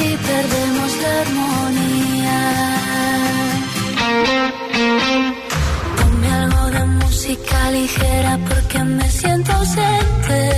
y 0.00 0.16
perdemos 0.16 0.90
la 1.02 1.12
armonía. 1.24 2.40
Ponme 5.96 6.28
algo 6.42 6.64
de 6.70 6.84
música 6.84 7.70
ligera 7.70 8.38
porque 8.48 8.78
me 8.84 9.10
siento 9.10 9.52
ausente. 9.52 10.57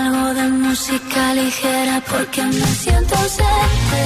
música 0.71 1.33
ligera 1.33 2.01
porque 2.09 2.41
me 2.43 2.65
siento 2.65 3.13
ausente. 3.15 4.01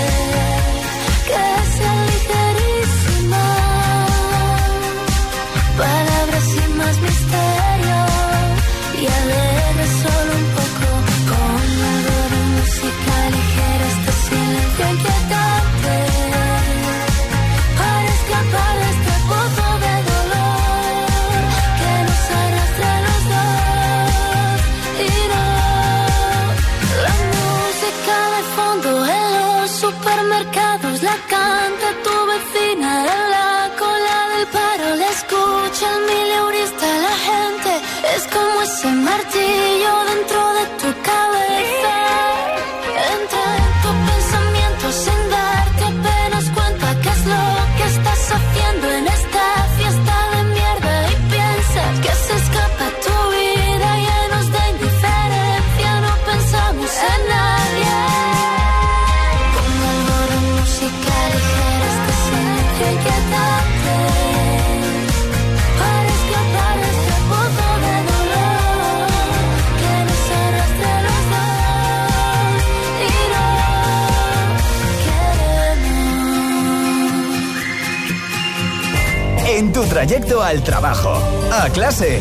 Trayecto 79.87 80.41
al 80.41 80.63
trabajo, 80.63 81.13
a 81.51 81.69
clase, 81.69 82.19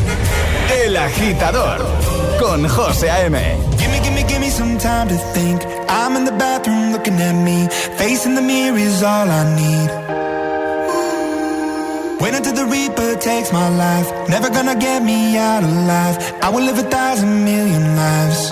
El 0.83 0.95
Agitador, 0.97 1.79
con 2.39 2.67
José 2.67 3.09
A.M. 3.09 3.37
Gimme, 3.77 3.99
gimme, 4.01 4.23
gimme 4.23 4.49
some 4.49 4.77
time 4.77 5.07
to 5.07 5.17
think. 5.33 5.61
I'm 5.89 6.15
in 6.15 6.25
the 6.25 6.31
bathroom 6.31 6.91
looking 6.91 7.19
at 7.21 7.33
me. 7.33 7.67
Facing 7.97 8.35
the 8.35 8.41
mirror 8.41 8.77
is 8.77 9.03
all 9.03 9.29
I 9.29 9.43
need. 9.55 9.89
Wait 12.21 12.33
until 12.33 12.53
the 12.53 12.65
Reaper 12.65 13.15
takes 13.19 13.51
my 13.51 13.69
life. 13.69 14.07
Never 14.29 14.49
gonna 14.49 14.75
get 14.75 15.03
me 15.03 15.37
out 15.37 15.63
alive. 15.63 16.17
I 16.41 16.49
will 16.49 16.63
live 16.63 16.79
a 16.79 16.89
thousand 16.89 17.45
million 17.45 17.95
lives. 17.95 18.51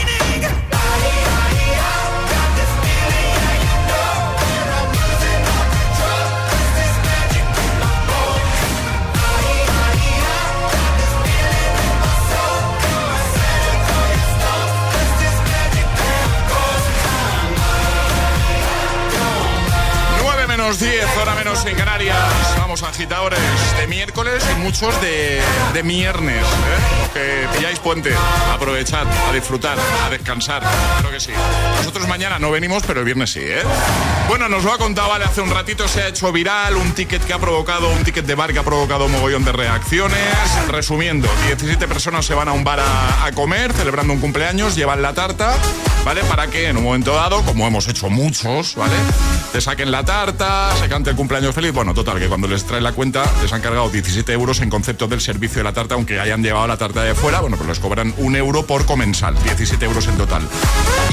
Menos 20.71 20.79
10, 20.79 21.17
hora 21.17 21.35
menos 21.35 21.65
en 21.65 21.75
Canarias. 21.75 22.60
Vamos, 22.71 22.83
agitadores 22.83 23.37
de 23.77 23.87
miércoles 23.87 24.41
y 24.49 24.59
muchos 24.61 25.01
de, 25.01 25.41
de 25.73 25.81
viernes. 25.81 26.41
¿eh? 26.41 27.09
Que 27.13 27.57
pilláis 27.57 27.79
puente. 27.79 28.13
Aprovechad, 28.53 29.05
a 29.29 29.33
disfrutar, 29.33 29.77
a 30.05 30.09
descansar. 30.09 30.63
Creo 30.99 31.11
que 31.11 31.19
sí. 31.19 31.33
Nosotros 31.75 32.07
mañana 32.07 32.39
no 32.39 32.49
venimos, 32.49 32.83
pero 32.87 33.01
el 33.01 33.05
viernes 33.05 33.31
sí, 33.33 33.41
¿eh? 33.43 33.61
Bueno, 34.29 34.47
nos 34.47 34.63
lo 34.63 34.71
ha 34.71 34.77
contado, 34.77 35.09
vale, 35.09 35.25
hace 35.25 35.41
un 35.41 35.49
ratito 35.49 35.85
se 35.89 36.03
ha 36.03 36.07
hecho 36.07 36.31
viral 36.31 36.77
un 36.77 36.93
ticket 36.93 37.21
que 37.25 37.33
ha 37.33 37.39
provocado, 37.39 37.89
un 37.89 38.05
ticket 38.05 38.25
de 38.25 38.35
bar 38.35 38.53
que 38.53 38.59
ha 38.59 38.63
provocado 38.63 39.07
un 39.07 39.11
mogollón 39.11 39.43
de 39.43 39.51
reacciones. 39.51 40.21
Resumiendo, 40.69 41.27
17 41.47 41.89
personas 41.89 42.25
se 42.25 42.33
van 42.35 42.47
a 42.47 42.53
un 42.53 42.63
bar 42.63 42.79
a, 42.79 43.25
a 43.25 43.33
comer, 43.33 43.73
celebrando 43.73 44.13
un 44.13 44.21
cumpleaños, 44.21 44.75
llevan 44.77 45.01
la 45.01 45.13
tarta, 45.13 45.57
¿vale? 46.05 46.23
Para 46.23 46.47
que 46.47 46.69
en 46.69 46.77
un 46.77 46.85
momento 46.85 47.13
dado, 47.15 47.43
como 47.43 47.67
hemos 47.67 47.89
hecho 47.89 48.09
muchos, 48.09 48.75
¿vale? 48.75 48.95
Te 49.51 49.59
saquen 49.59 49.91
la 49.91 50.05
tarta, 50.05 50.73
se 50.79 50.87
cante 50.87 51.09
el 51.09 51.17
cumpleaños 51.17 51.53
feliz. 51.53 51.73
Bueno, 51.73 51.93
total, 51.93 52.17
que 52.17 52.29
cuando 52.29 52.47
les 52.47 52.60
trae 52.65 52.81
la 52.81 52.91
cuenta 52.91 53.23
les 53.41 53.51
han 53.53 53.61
cargado 53.61 53.89
17 53.89 54.31
euros 54.33 54.61
en 54.61 54.69
concepto 54.69 55.07
del 55.07 55.21
servicio 55.21 55.59
de 55.59 55.63
la 55.63 55.73
tarta, 55.73 55.95
aunque 55.95 56.19
hayan 56.19 56.43
llevado 56.43 56.67
la 56.67 56.77
tarta 56.77 57.03
de 57.03 57.15
fuera, 57.15 57.41
bueno, 57.41 57.57
pues 57.57 57.67
les 57.67 57.79
cobran 57.79 58.13
un 58.17 58.35
euro 58.35 58.65
por 58.65 58.85
comensal, 58.85 59.35
17 59.43 59.85
euros 59.85 60.07
en 60.07 60.17
total. 60.17 60.47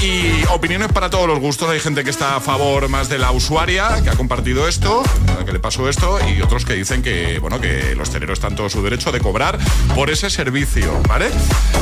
Y 0.01 0.45
opiniones 0.51 0.91
para 0.91 1.09
todos 1.09 1.27
los 1.27 1.39
gustos. 1.39 1.69
Hay 1.69 1.79
gente 1.79 2.03
que 2.03 2.09
está 2.09 2.35
a 2.35 2.39
favor 2.39 2.89
más 2.89 3.09
de 3.09 3.17
la 3.17 3.31
usuaria, 3.31 4.01
que 4.03 4.09
ha 4.09 4.15
compartido 4.15 4.67
esto, 4.67 5.03
que 5.45 5.51
le 5.51 5.59
pasó 5.59 5.89
esto, 5.89 6.19
y 6.27 6.41
otros 6.41 6.65
que 6.65 6.73
dicen 6.73 7.01
que, 7.01 7.39
bueno, 7.39 7.59
que 7.59 7.95
los 7.95 8.09
teleros 8.09 8.39
están 8.39 8.55
todo 8.55 8.69
su 8.69 8.81
derecho 8.81 9.11
de 9.11 9.19
cobrar 9.19 9.57
por 9.95 10.09
ese 10.09 10.29
servicio, 10.29 11.01
¿vale? 11.07 11.29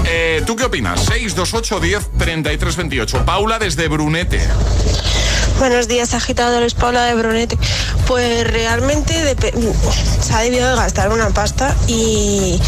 Eh, 0.05 0.43
¿Tú 0.45 0.55
qué 0.55 0.65
opinas? 0.65 1.05
628 1.05 1.79
10 1.79 2.09
33 2.17 2.75
28. 2.75 3.25
Paula 3.25 3.59
desde 3.59 3.87
Brunete. 3.87 4.47
Buenos 5.59 5.87
días, 5.87 6.13
agitadores. 6.13 6.75
Paula 6.75 7.05
de 7.05 7.15
Brunete. 7.15 7.57
Pues 8.05 8.45
realmente 8.45 9.35
se 10.21 10.33
ha 10.33 10.41
debido 10.41 10.69
de 10.69 10.75
gastar 10.75 11.11
una 11.11 11.29
pasta 11.31 11.75
y, 11.87 12.61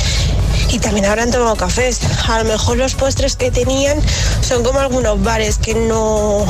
y 0.72 0.80
también 0.80 1.06
habrán 1.06 1.30
tomado 1.30 1.56
cafés. 1.56 2.00
A 2.28 2.40
lo 2.40 2.46
mejor 2.46 2.78
los 2.78 2.96
postres 2.96 3.36
que 3.36 3.52
tenían 3.52 4.02
son 4.42 4.64
como 4.64 4.80
algunos 4.80 5.22
bares 5.22 5.60
que 5.60 5.76
no 5.76 6.46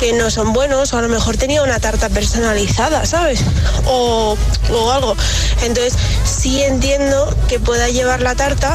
que 0.00 0.12
no 0.12 0.28
son 0.28 0.52
buenos 0.52 0.92
o 0.92 0.98
a 0.98 1.02
lo 1.02 1.08
mejor 1.08 1.36
tenía 1.36 1.62
una 1.62 1.78
tarta 1.78 2.08
personalizada, 2.08 3.06
¿sabes? 3.06 3.40
O, 3.86 4.36
o 4.72 4.90
algo. 4.90 5.16
Entonces 5.62 5.94
sí 6.24 6.62
entiendo 6.62 7.32
que 7.48 7.60
pueda 7.60 7.88
llevar 7.88 8.20
la 8.20 8.34
tarta, 8.34 8.74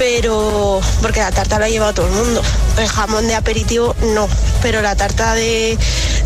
pero 0.00 0.80
porque 1.02 1.20
la 1.20 1.30
tarta 1.30 1.58
la 1.58 1.66
ha 1.66 1.68
llevado 1.68 1.92
todo 1.92 2.06
el 2.06 2.14
mundo. 2.14 2.42
El 2.78 2.88
jamón 2.88 3.28
de 3.28 3.34
aperitivo 3.34 3.94
no, 4.14 4.30
pero 4.62 4.80
la 4.80 4.96
tarta 4.96 5.34
de, 5.34 5.76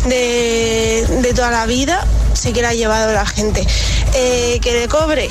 de, 0.05 1.05
de 1.21 1.33
toda 1.33 1.51
la 1.51 1.65
vida 1.65 2.07
sí 2.33 2.53
que 2.53 2.61
la 2.61 2.69
ha 2.69 2.73
llevado 2.73 3.11
la 3.11 3.25
gente. 3.25 3.67
Eh, 4.13 4.59
que 4.61 4.71
le 4.71 4.87
cobre, 4.87 5.27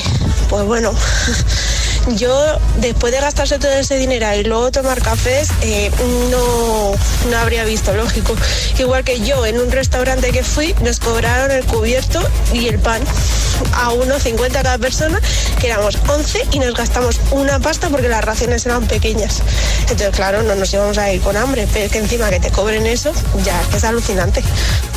pues 0.50 0.62
bueno. 0.66 0.92
Yo, 2.16 2.38
después 2.80 3.14
de 3.14 3.20
gastarse 3.20 3.58
todo 3.58 3.72
ese 3.72 3.96
dinero 3.96 4.26
y 4.34 4.44
luego 4.44 4.70
tomar 4.70 5.00
cafés, 5.00 5.48
eh, 5.62 5.90
no, 6.30 6.92
no 7.30 7.38
habría 7.38 7.64
visto 7.64 7.94
lógico. 7.94 8.36
Igual 8.78 9.04
que 9.04 9.20
yo, 9.20 9.46
en 9.46 9.58
un 9.58 9.72
restaurante 9.72 10.30
que 10.30 10.44
fui, 10.44 10.74
nos 10.82 11.00
cobraron 11.00 11.50
el 11.50 11.64
cubierto 11.64 12.20
y 12.52 12.68
el 12.68 12.78
pan. 12.78 13.00
A 13.74 13.90
1,50 13.90 14.52
cada 14.52 14.78
persona, 14.78 15.20
que 15.60 15.68
éramos 15.68 15.98
11 16.06 16.48
y 16.52 16.58
nos 16.58 16.74
gastamos 16.74 17.20
una 17.30 17.58
pasta 17.58 17.88
porque 17.88 18.08
las 18.08 18.24
raciones 18.24 18.66
eran 18.66 18.86
pequeñas. 18.86 19.42
Entonces, 19.82 20.10
claro, 20.10 20.42
no 20.42 20.54
nos 20.54 20.72
íbamos 20.72 20.98
a 20.98 21.12
ir 21.12 21.20
con 21.20 21.36
hambre, 21.36 21.66
pero 21.72 21.86
es 21.86 21.92
que 21.92 21.98
encima 21.98 22.30
que 22.30 22.40
te 22.40 22.50
cobren 22.50 22.86
eso, 22.86 23.12
ya 23.44 23.60
es 23.74 23.84
alucinante. 23.84 24.42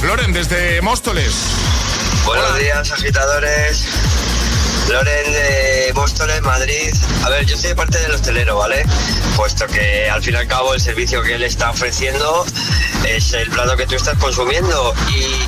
Loren, 0.04 0.34
desde 0.34 0.82
Móstoles. 0.82 1.34
Buenos 2.26 2.60
días, 2.60 2.92
agitadores. 2.92 3.86
Loren 4.90 5.32
de 5.34 5.92
Móstoles, 5.96 6.42
Madrid. 6.44 6.94
A 7.24 7.30
ver, 7.30 7.46
yo 7.46 7.58
soy 7.58 7.74
parte 7.74 8.00
del 8.00 8.12
hostelero, 8.12 8.58
¿vale? 8.58 8.86
Puesto 9.36 9.68
que 9.68 10.10
al 10.10 10.24
fin 10.24 10.34
y 10.34 10.38
al 10.38 10.48
cabo 10.48 10.74
el 10.74 10.80
servicio 10.80 11.22
que 11.22 11.36
él 11.36 11.44
está 11.44 11.72
ofreciendo 11.72 12.46
es 13.06 13.34
el 13.34 13.50
plato 13.50 13.76
que 13.76 13.86
tú 13.86 13.96
estás 13.96 14.18
consumiendo. 14.18 14.94
Y 15.10 15.46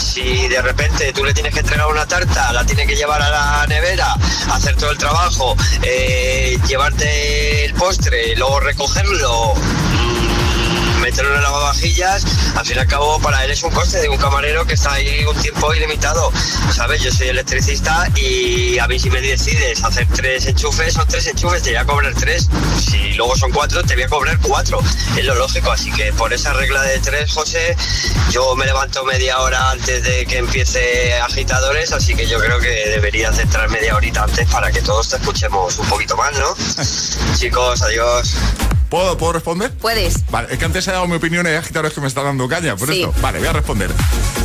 si 0.00 0.48
de 0.48 0.60
repente 0.62 1.12
tú 1.12 1.24
le 1.24 1.32
tienes 1.32 1.54
que 1.54 1.60
entregar 1.60 1.86
una 1.86 2.06
tarta, 2.06 2.52
la 2.52 2.64
tienes 2.66 2.88
que 2.88 2.96
llevar 2.96 3.22
a 3.22 3.30
la 3.30 3.66
nevera, 3.68 4.14
hacer 4.50 4.76
todo 4.76 4.90
el 4.90 4.98
trabajo, 4.98 5.56
eh, 5.82 6.58
llevarte 6.66 7.66
el 7.66 7.74
postre, 7.74 8.34
luego 8.36 8.58
recogerlo. 8.58 9.54
Meterlo 11.06 11.30
en 11.30 11.36
el 11.36 11.42
lavavajillas, 11.44 12.24
al 12.56 12.66
fin 12.66 12.78
y 12.78 12.80
al 12.80 12.86
cabo 12.88 13.20
para 13.20 13.44
él 13.44 13.52
es 13.52 13.62
un 13.62 13.70
coste 13.70 14.00
de 14.00 14.08
un 14.08 14.16
camarero 14.16 14.66
que 14.66 14.74
está 14.74 14.94
ahí 14.94 15.24
un 15.24 15.36
tiempo 15.36 15.72
ilimitado. 15.72 16.32
¿Sabes? 16.74 17.00
Yo 17.00 17.12
soy 17.12 17.28
electricista 17.28 18.08
y 18.16 18.76
a 18.80 18.88
mí 18.88 18.98
si 18.98 19.08
me 19.08 19.20
decides 19.20 19.84
hacer 19.84 20.04
tres 20.16 20.46
enchufes, 20.46 20.94
son 20.94 21.06
tres 21.06 21.28
enchufes, 21.28 21.62
te 21.62 21.70
voy 21.70 21.76
a 21.76 21.84
cobrar 21.84 22.12
tres. 22.14 22.48
Si 22.84 23.12
luego 23.12 23.36
son 23.36 23.52
cuatro, 23.52 23.84
te 23.84 23.94
voy 23.94 24.02
a 24.02 24.08
cobrar 24.08 24.36
cuatro. 24.42 24.80
Es 25.16 25.24
lo 25.24 25.36
lógico, 25.36 25.70
así 25.70 25.92
que 25.92 26.12
por 26.14 26.32
esa 26.32 26.52
regla 26.54 26.82
de 26.82 26.98
tres, 26.98 27.32
José, 27.32 27.76
yo 28.32 28.56
me 28.56 28.66
levanto 28.66 29.04
media 29.04 29.38
hora 29.38 29.70
antes 29.70 30.02
de 30.02 30.26
que 30.26 30.38
empiece 30.38 31.14
agitadores, 31.20 31.92
así 31.92 32.16
que 32.16 32.26
yo 32.26 32.40
creo 32.40 32.58
que 32.58 32.90
deberías 32.90 33.36
de 33.36 33.44
entrar 33.44 33.70
media 33.70 33.94
horita 33.94 34.24
antes 34.24 34.50
para 34.50 34.72
que 34.72 34.82
todos 34.82 35.08
te 35.08 35.16
escuchemos 35.18 35.78
un 35.78 35.86
poquito 35.86 36.16
más, 36.16 36.32
¿no? 36.36 36.56
Chicos, 37.38 37.80
adiós. 37.82 38.34
¿Puedo, 38.88 39.16
¿Puedo 39.18 39.32
responder? 39.34 39.72
Puedes. 39.72 40.30
Vale, 40.30 40.48
es 40.52 40.58
que 40.58 40.64
antes 40.64 40.86
he 40.86 40.92
dado 40.92 41.06
mi 41.06 41.16
opinión 41.16 41.44
y 41.46 41.50
hay 41.50 41.56
agitadores 41.56 41.92
que 41.92 42.00
me 42.00 42.06
están 42.06 42.24
dando 42.24 42.48
caña 42.48 42.76
por 42.76 42.88
Sí. 42.88 43.02
esto. 43.02 43.14
Vale, 43.20 43.38
voy 43.38 43.48
a 43.48 43.52
responder. 43.52 43.90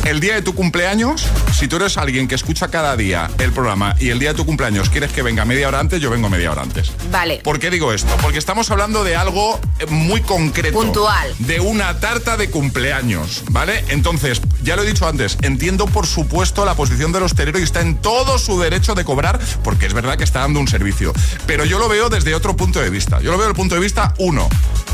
El 0.04 0.20
día 0.20 0.34
de 0.34 0.42
tu 0.42 0.54
cumpleaños, 0.54 1.26
si 1.56 1.68
tú 1.68 1.76
eres 1.76 1.96
alguien 1.96 2.26
que 2.26 2.34
escucha 2.34 2.68
cada 2.68 2.96
día 2.96 3.30
el 3.38 3.52
programa 3.52 3.94
y 4.00 4.08
el 4.10 4.18
día 4.18 4.30
de 4.30 4.34
tu 4.36 4.44
cumpleaños 4.44 4.88
quieres 4.90 5.12
que 5.12 5.22
venga 5.22 5.44
media 5.44 5.68
hora 5.68 5.78
antes, 5.78 6.00
yo 6.00 6.10
vengo 6.10 6.28
media 6.28 6.50
hora 6.50 6.62
antes. 6.62 6.90
Vale. 7.10 7.40
¿Por 7.44 7.58
qué 7.60 7.70
digo 7.70 7.92
esto? 7.92 8.08
Porque 8.20 8.38
estamos 8.38 8.70
hablando 8.70 9.04
de 9.04 9.14
algo 9.14 9.60
eh, 9.78 9.86
muy 9.86 10.20
concreto. 10.22 10.76
Puntual. 10.78 11.32
De 11.38 11.60
una 11.60 12.00
tarta 12.00 12.36
de 12.36 12.50
cumpleaños, 12.50 13.44
¿vale? 13.50 13.84
Entonces, 13.88 14.40
ya 14.62 14.74
lo 14.76 14.82
he 14.82 14.86
dicho 14.86 15.06
antes, 15.06 15.38
entiendo 15.42 15.86
por 15.86 16.06
supuesto 16.06 16.64
la 16.64 16.74
posición 16.74 17.12
del 17.12 17.22
hostelero 17.22 17.58
y 17.58 17.62
está 17.62 17.80
en 17.80 17.96
todo 17.96 18.38
su 18.38 18.60
derecho 18.60 18.94
de 18.94 19.04
cobrar, 19.04 19.38
porque 19.62 19.86
es 19.86 19.92
verdad 19.94 20.16
que 20.16 20.24
está 20.24 20.40
dando 20.40 20.58
un 20.58 20.66
servicio. 20.68 21.12
Pero 21.46 21.64
yo 21.64 21.78
lo 21.78 21.88
veo 21.88 22.08
desde 22.08 22.34
otro 22.34 22.56
punto 22.56 22.80
de 22.80 22.90
vista. 22.90 23.20
Yo 23.20 23.30
lo 23.30 23.38
veo 23.38 23.42
desde 23.46 23.50
el 23.50 23.56
punto 23.56 23.74
de 23.76 23.80
vista, 23.80 24.14
uno, 24.18 24.31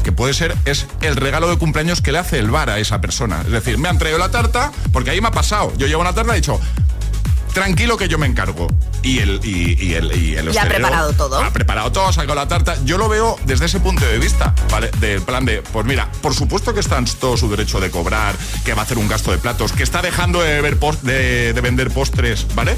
que 0.03 0.13
puede 0.13 0.35
ser, 0.35 0.57
es 0.65 0.87
el 1.01 1.17
regalo 1.17 1.49
de 1.49 1.57
cumpleaños 1.59 2.01
que 2.01 2.13
le 2.13 2.19
hace 2.19 2.39
el 2.39 2.51
bar 2.51 2.71
a 2.71 2.79
esa 2.79 3.01
persona. 3.01 3.43
Es 3.43 3.51
decir, 3.51 3.79
me 3.79 3.89
han 3.89 3.99
traído 3.99 4.19
la 4.19 4.31
tarta, 4.31 4.73
porque 4.93 5.11
ahí 5.11 5.21
me 5.21 5.29
ha 5.29 5.33
pasado. 5.33 5.73
Yo 5.77 5.87
llevo 5.87 6.01
una 6.01 6.13
tarta 6.13 6.33
y 6.33 6.39
he 6.39 6.41
dicho, 6.41 6.61
tranquilo 7.53 7.97
que 7.97 8.09
yo 8.09 8.19
me 8.19 8.27
encargo. 8.27 8.69
Y 9.03 9.21
el, 9.21 9.41
y, 9.45 9.77
y 9.83 9.95
el, 9.95 10.13
y 10.17 10.37
el 10.37 10.51
Ya 10.53 10.63
ha 10.63 10.69
preparado 10.69 11.13
todo. 11.13 11.41
Ha 11.41 11.51
preparado 11.53 11.93
todo, 11.93 12.09
ha 12.09 12.13
sacado 12.13 12.35
la 12.35 12.49
tarta. 12.49 12.77
Yo 12.85 12.99
lo 12.99 13.09
veo 13.09 13.39
desde 13.45 13.67
ese 13.67 13.81
punto 13.81 14.05
de 14.05 14.19
vista, 14.19 14.55
¿vale? 14.71 14.91
Del 15.01 15.23
plan 15.23 15.45
de, 15.45 15.63
pues 15.63 15.87
mira, 15.87 16.11
por 16.21 16.35
supuesto 16.35 16.75
que 16.75 16.81
está 16.81 16.99
en 16.99 17.05
todo 17.07 17.37
su 17.37 17.49
derecho 17.49 17.81
de 17.81 17.91
cobrar, 17.91 18.35
que 18.65 18.75
va 18.75 18.83
a 18.83 18.85
hacer 18.85 18.99
un 18.99 19.09
gasto 19.09 19.31
de 19.31 19.39
platos, 19.39 19.73
que 19.73 19.83
está 19.83 20.03
dejando 20.03 20.43
de, 20.43 20.61
ver 20.61 20.79
de, 21.03 21.53
de 21.53 21.61
vender 21.61 21.91
postres, 21.91 22.47
¿vale? 22.55 22.77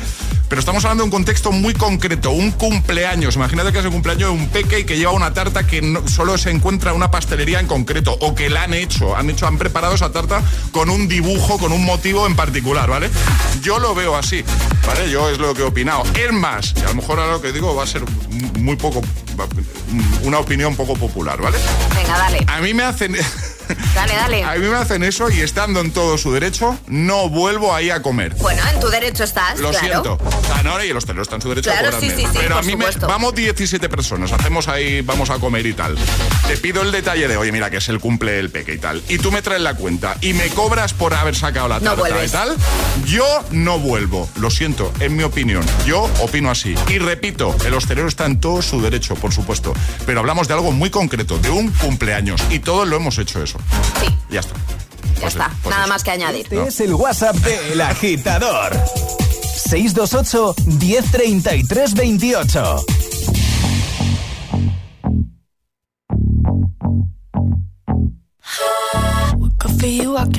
Pero 0.49 0.59
estamos 0.61 0.85
hablando 0.85 1.05
de 1.05 1.07
un 1.07 1.11
contexto 1.13 1.53
muy 1.53 1.75
concreto, 1.75 2.31
un 2.33 2.51
cumpleaños. 2.51 3.37
Imagínate 3.37 3.73
que 3.73 3.79
es 3.79 3.85
el 3.85 3.91
cumpleaños 3.93 4.31
de 4.33 4.37
un 4.43 4.49
peque 4.49 4.81
y 4.81 4.85
que 4.85 4.97
lleva 4.97 5.13
una 5.13 5.33
tarta 5.33 5.65
que 5.67 5.81
no- 5.81 6.07
solo 6.09 6.37
se 6.39 6.51
encuentra 6.51 6.91
en 6.91 6.97
una 6.97 7.11
pastelería 7.11 7.61
en 7.61 7.67
concreto 7.69 8.17
o 8.21 8.35
que 8.35 8.51
la 8.51 8.65
han 8.65 8.75
hecho, 8.75 9.17
han 9.17 9.31
hecho, 9.31 9.47
han 9.47 9.59
preparado 9.59 9.95
esa 9.95 10.11
tarta 10.13 10.43
con 10.73 10.91
un 10.91 11.07
dibujo, 11.09 11.57
con 11.59 11.71
un 11.73 11.85
motivo 11.85 12.27
en 12.27 12.35
particular, 12.35 12.91
¿vale? 12.91 13.11
Yo 13.63 13.79
lo 13.79 13.95
veo 13.95 14.17
así, 14.17 14.45
¿vale? 14.87 15.09
Yo 15.11 15.31
es 15.31 15.39
lo 15.39 15.55
que 15.55 15.63
he 15.63 15.65
opinado. 15.65 16.03
Es 16.15 16.33
más, 16.33 16.75
y 16.77 16.81
a 16.81 16.89
lo 16.89 16.95
mejor 16.95 17.19
ahora 17.19 17.33
lo 17.33 17.43
que 17.43 17.53
digo 17.53 17.75
va 17.75 17.85
a 17.85 17.87
ser 17.87 18.03
muy 18.59 18.77
poco, 18.77 19.01
una 20.23 20.39
opinión 20.39 20.77
poco 20.77 20.95
popular, 20.95 21.41
¿vale? 21.41 21.59
Venga, 21.95 22.19
dale. 22.19 22.45
A 22.47 22.61
mí 22.61 22.75
me 22.75 22.83
hacen... 22.85 23.17
Dale, 23.95 24.15
dale. 24.15 24.43
A 24.43 24.55
mí 24.57 24.67
me 24.67 24.77
hacen 24.77 25.03
eso 25.05 25.31
y 25.31 25.41
estando 25.41 25.81
en 25.81 25.93
todo 25.93 26.19
su 26.19 26.33
derecho, 26.33 26.77
no 26.89 27.29
vuelvo 27.29 27.75
ahí 27.75 27.91
a 27.91 28.03
comer. 28.03 28.35
Bueno, 28.37 28.63
en 28.73 28.81
tu 28.81 28.89
derecho 28.89 29.25
estás, 29.25 29.61
Lo 29.61 29.71
claro. 29.71 29.87
siento. 29.87 30.19
No, 30.65 30.85
y 30.85 30.91
el 30.91 30.97
hostelero 30.97 31.23
está 31.23 31.37
en 31.37 31.43
su 31.43 31.49
derecho 31.49 31.71
Claro, 31.71 31.97
a 31.97 32.01
sí, 32.01 32.11
sí, 32.11 32.23
sí, 32.23 32.39
Pero 32.39 32.59
a 32.59 32.63
mí 32.63 32.77
me, 32.77 32.87
vamos 33.07 33.35
17 33.35 33.89
personas, 33.89 34.33
hacemos 34.33 34.69
ahí, 34.69 35.01
vamos 35.01 35.31
a 35.31 35.39
comer 35.39 35.67
y 35.67 35.73
tal. 35.73 35.97
Te 36.47 36.57
pido 36.57 36.83
el 36.83 36.93
detalle 36.93 37.29
de, 37.29 37.37
oye, 37.37 37.51
mira, 37.53 37.71
que 37.71 37.79
es 37.79 37.89
el 37.89 37.99
cumple 37.99 38.33
del 38.33 38.51
peque 38.51 38.75
y 38.75 38.79
tal. 38.79 39.03
Y 39.09 39.19
tú 39.19 39.33
me 39.33 39.43
traes 39.43 39.61
la 39.63 39.75
cuenta 39.75 40.17
y 40.21 40.33
me 40.33 40.49
cobras 40.49 40.93
por 40.93 41.15
haber 41.15 41.35
sacado 41.35 41.69
la 41.69 41.81
No 41.81 41.95
tarta 41.95 42.25
y 42.25 42.29
tal. 42.29 42.57
Yo 43.07 43.45
no 43.51 43.79
vuelvo. 43.79 44.29
Lo 44.37 44.51
siento, 44.51 44.93
en 45.01 45.17
mi 45.17 45.23
opinión. 45.23 45.65
Yo 45.87 46.11
opino 46.21 46.51
así. 46.51 46.75
Y 46.89 46.99
repito, 46.99 47.57
el 47.65 47.75
hostelero 47.75 48.09
está 48.09 48.27
en 48.27 48.41
todo 48.41 48.63
su 48.63 48.81
derecho, 48.83 49.15
por 49.21 49.33
supuesto. 49.33 49.73
Pero 50.07 50.21
hablamos 50.21 50.49
de 50.49 50.55
algo 50.55 50.73
muy 50.73 50.91
concreto, 50.91 51.39
de 51.39 51.51
un 51.51 51.71
cumpleaños. 51.73 52.41
Y 52.51 52.59
todos 52.59 52.89
lo 52.89 52.97
hemos 52.97 53.19
hecho 53.19 53.43
eso. 53.43 53.59
Sí. 54.01 54.07
Ya 54.31 54.41
está. 54.41 54.55
Ya 55.21 55.29
está, 55.29 55.51
nada 55.69 55.87
más 55.87 56.03
que 56.03 56.11
añadir. 56.11 56.43
Este 56.43 56.63
es 56.67 56.81
el 56.81 56.95
WhatsApp 56.95 57.37
de 57.37 57.73
El 57.73 57.81
Agitador. 57.81 58.73
628 59.55 60.55
1033 60.67 61.95
28. 61.95 62.85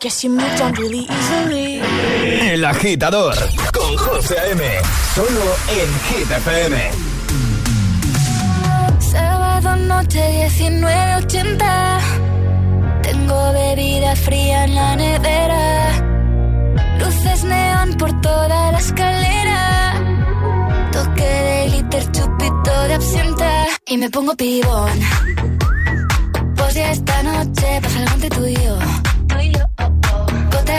Guess 0.00 0.22
you 0.22 0.30
moved 0.30 0.60
on 0.60 0.72
really 0.74 1.06
easily. 1.10 1.80
El 2.52 2.64
agitador 2.64 3.34
con 3.72 3.96
José 3.96 4.38
A.M. 4.38 4.62
Solo 5.14 5.56
en 5.68 5.88
Hit 6.06 6.30
FM. 6.30 6.90
Sábado 9.00 9.76
noche 9.76 10.48
1980. 10.58 11.98
Tengo 13.02 13.52
bebida 13.52 14.14
fría 14.16 14.64
en 14.64 14.74
la 14.74 14.96
nevera. 14.96 15.90
Luces 17.00 17.44
neón 17.44 17.94
por 17.94 18.20
toda 18.20 18.72
la 18.72 18.78
escalera. 18.78 19.94
Toque 20.92 21.24
de 21.24 21.68
glitter, 21.70 22.12
chupito 22.12 22.82
de 22.88 22.94
absenta. 22.94 23.66
Y 23.86 23.96
me 23.96 24.10
pongo 24.10 24.34
pibón. 24.36 25.00
Pues 26.56 26.74
ya 26.74 26.92
esta 26.92 27.22
noche 27.22 27.80
pasa 27.82 27.98
algo 27.98 28.14
entre 28.14 28.30
tú 28.30 28.46
y 28.46 28.54
yo. 28.54 28.78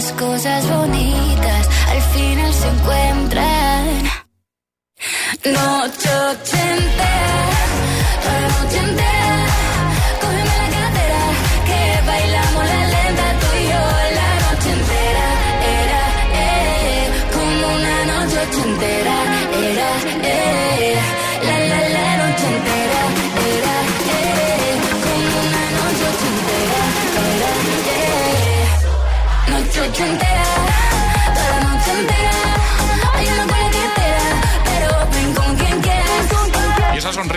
Las 0.00 0.12
cosas 0.12 0.66
bonitas 0.66 1.68
al 1.90 2.00
final 2.14 2.54
se 2.54 2.68
encuentran. 2.68 4.02
Noche 5.44 6.08
ochentera, 6.30 7.39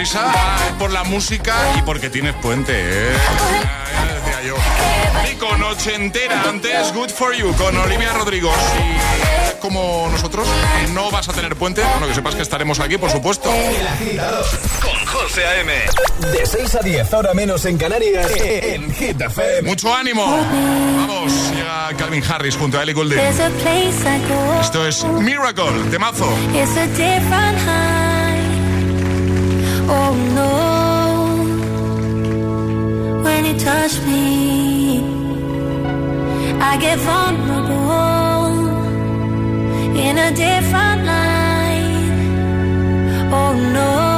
sonrisa 0.06 0.76
por 0.80 0.92
la 0.92 1.04
música 1.04 1.56
y 1.78 1.82
porque 1.84 2.10
tienes 2.10 2.34
puente, 2.36 2.74
¿eh? 2.76 3.14
Ya, 3.62 4.08
ya 4.08 4.14
decía 4.16 4.42
yo. 4.44 4.56
Y 5.32 5.36
con 5.36 5.60
noche 5.60 5.96
entera 5.96 6.44
antes, 6.48 6.94
Good 6.94 7.10
For 7.10 7.34
You, 7.34 7.54
con 7.56 7.76
Olivia 7.78 8.12
Rodrigo. 8.14 8.52
Si 8.52 9.60
como 9.60 10.10
nosotros 10.12 10.48
no 10.94 11.10
vas 11.10 11.30
a 11.30 11.34
tener 11.34 11.56
puente, 11.56 11.82
bueno, 11.84 12.08
que 12.08 12.16
sepas 12.16 12.36
que 12.36 12.42
estaremos 12.42 12.80
aquí, 12.80 12.98
por 12.98 13.10
supuesto. 13.10 13.50
El 13.54 13.88
agitador 13.88 14.46
con 14.82 15.06
José 15.06 15.46
A.M. 15.46 15.74
De 16.34 16.46
6 16.46 16.76
a 16.76 16.80
10, 16.80 17.14
ahora 17.14 17.34
menos 17.34 17.64
en 17.66 17.78
Canarias, 17.78 18.30
en 18.42 18.94
Hit 18.94 19.22
FM. 19.22 19.62
Mucho 19.62 19.94
ánimo. 19.94 20.26
Vamos, 20.26 21.32
llega 21.56 21.90
Calvin 21.98 22.24
Harris 22.28 22.58
junto 22.58 22.78
a 22.78 22.84
Ellie 22.84 22.94
Goulding. 22.94 23.20
Esto 24.62 24.88
es 24.88 25.04
Miracle, 25.06 25.72
temazo. 25.92 26.28
It's 26.54 26.76
a. 26.76 27.93
Oh 29.90 30.14
no. 30.40 30.54
When 33.24 33.46
you 33.46 33.60
touch 33.60 34.02
me, 34.02 35.04
I 36.60 36.78
get 36.78 36.98
vulnerable 37.00 38.54
in 39.98 40.18
a 40.18 40.32
different 40.34 41.06
light. 41.06 42.12
Oh 43.32 43.54
no. 43.74 44.13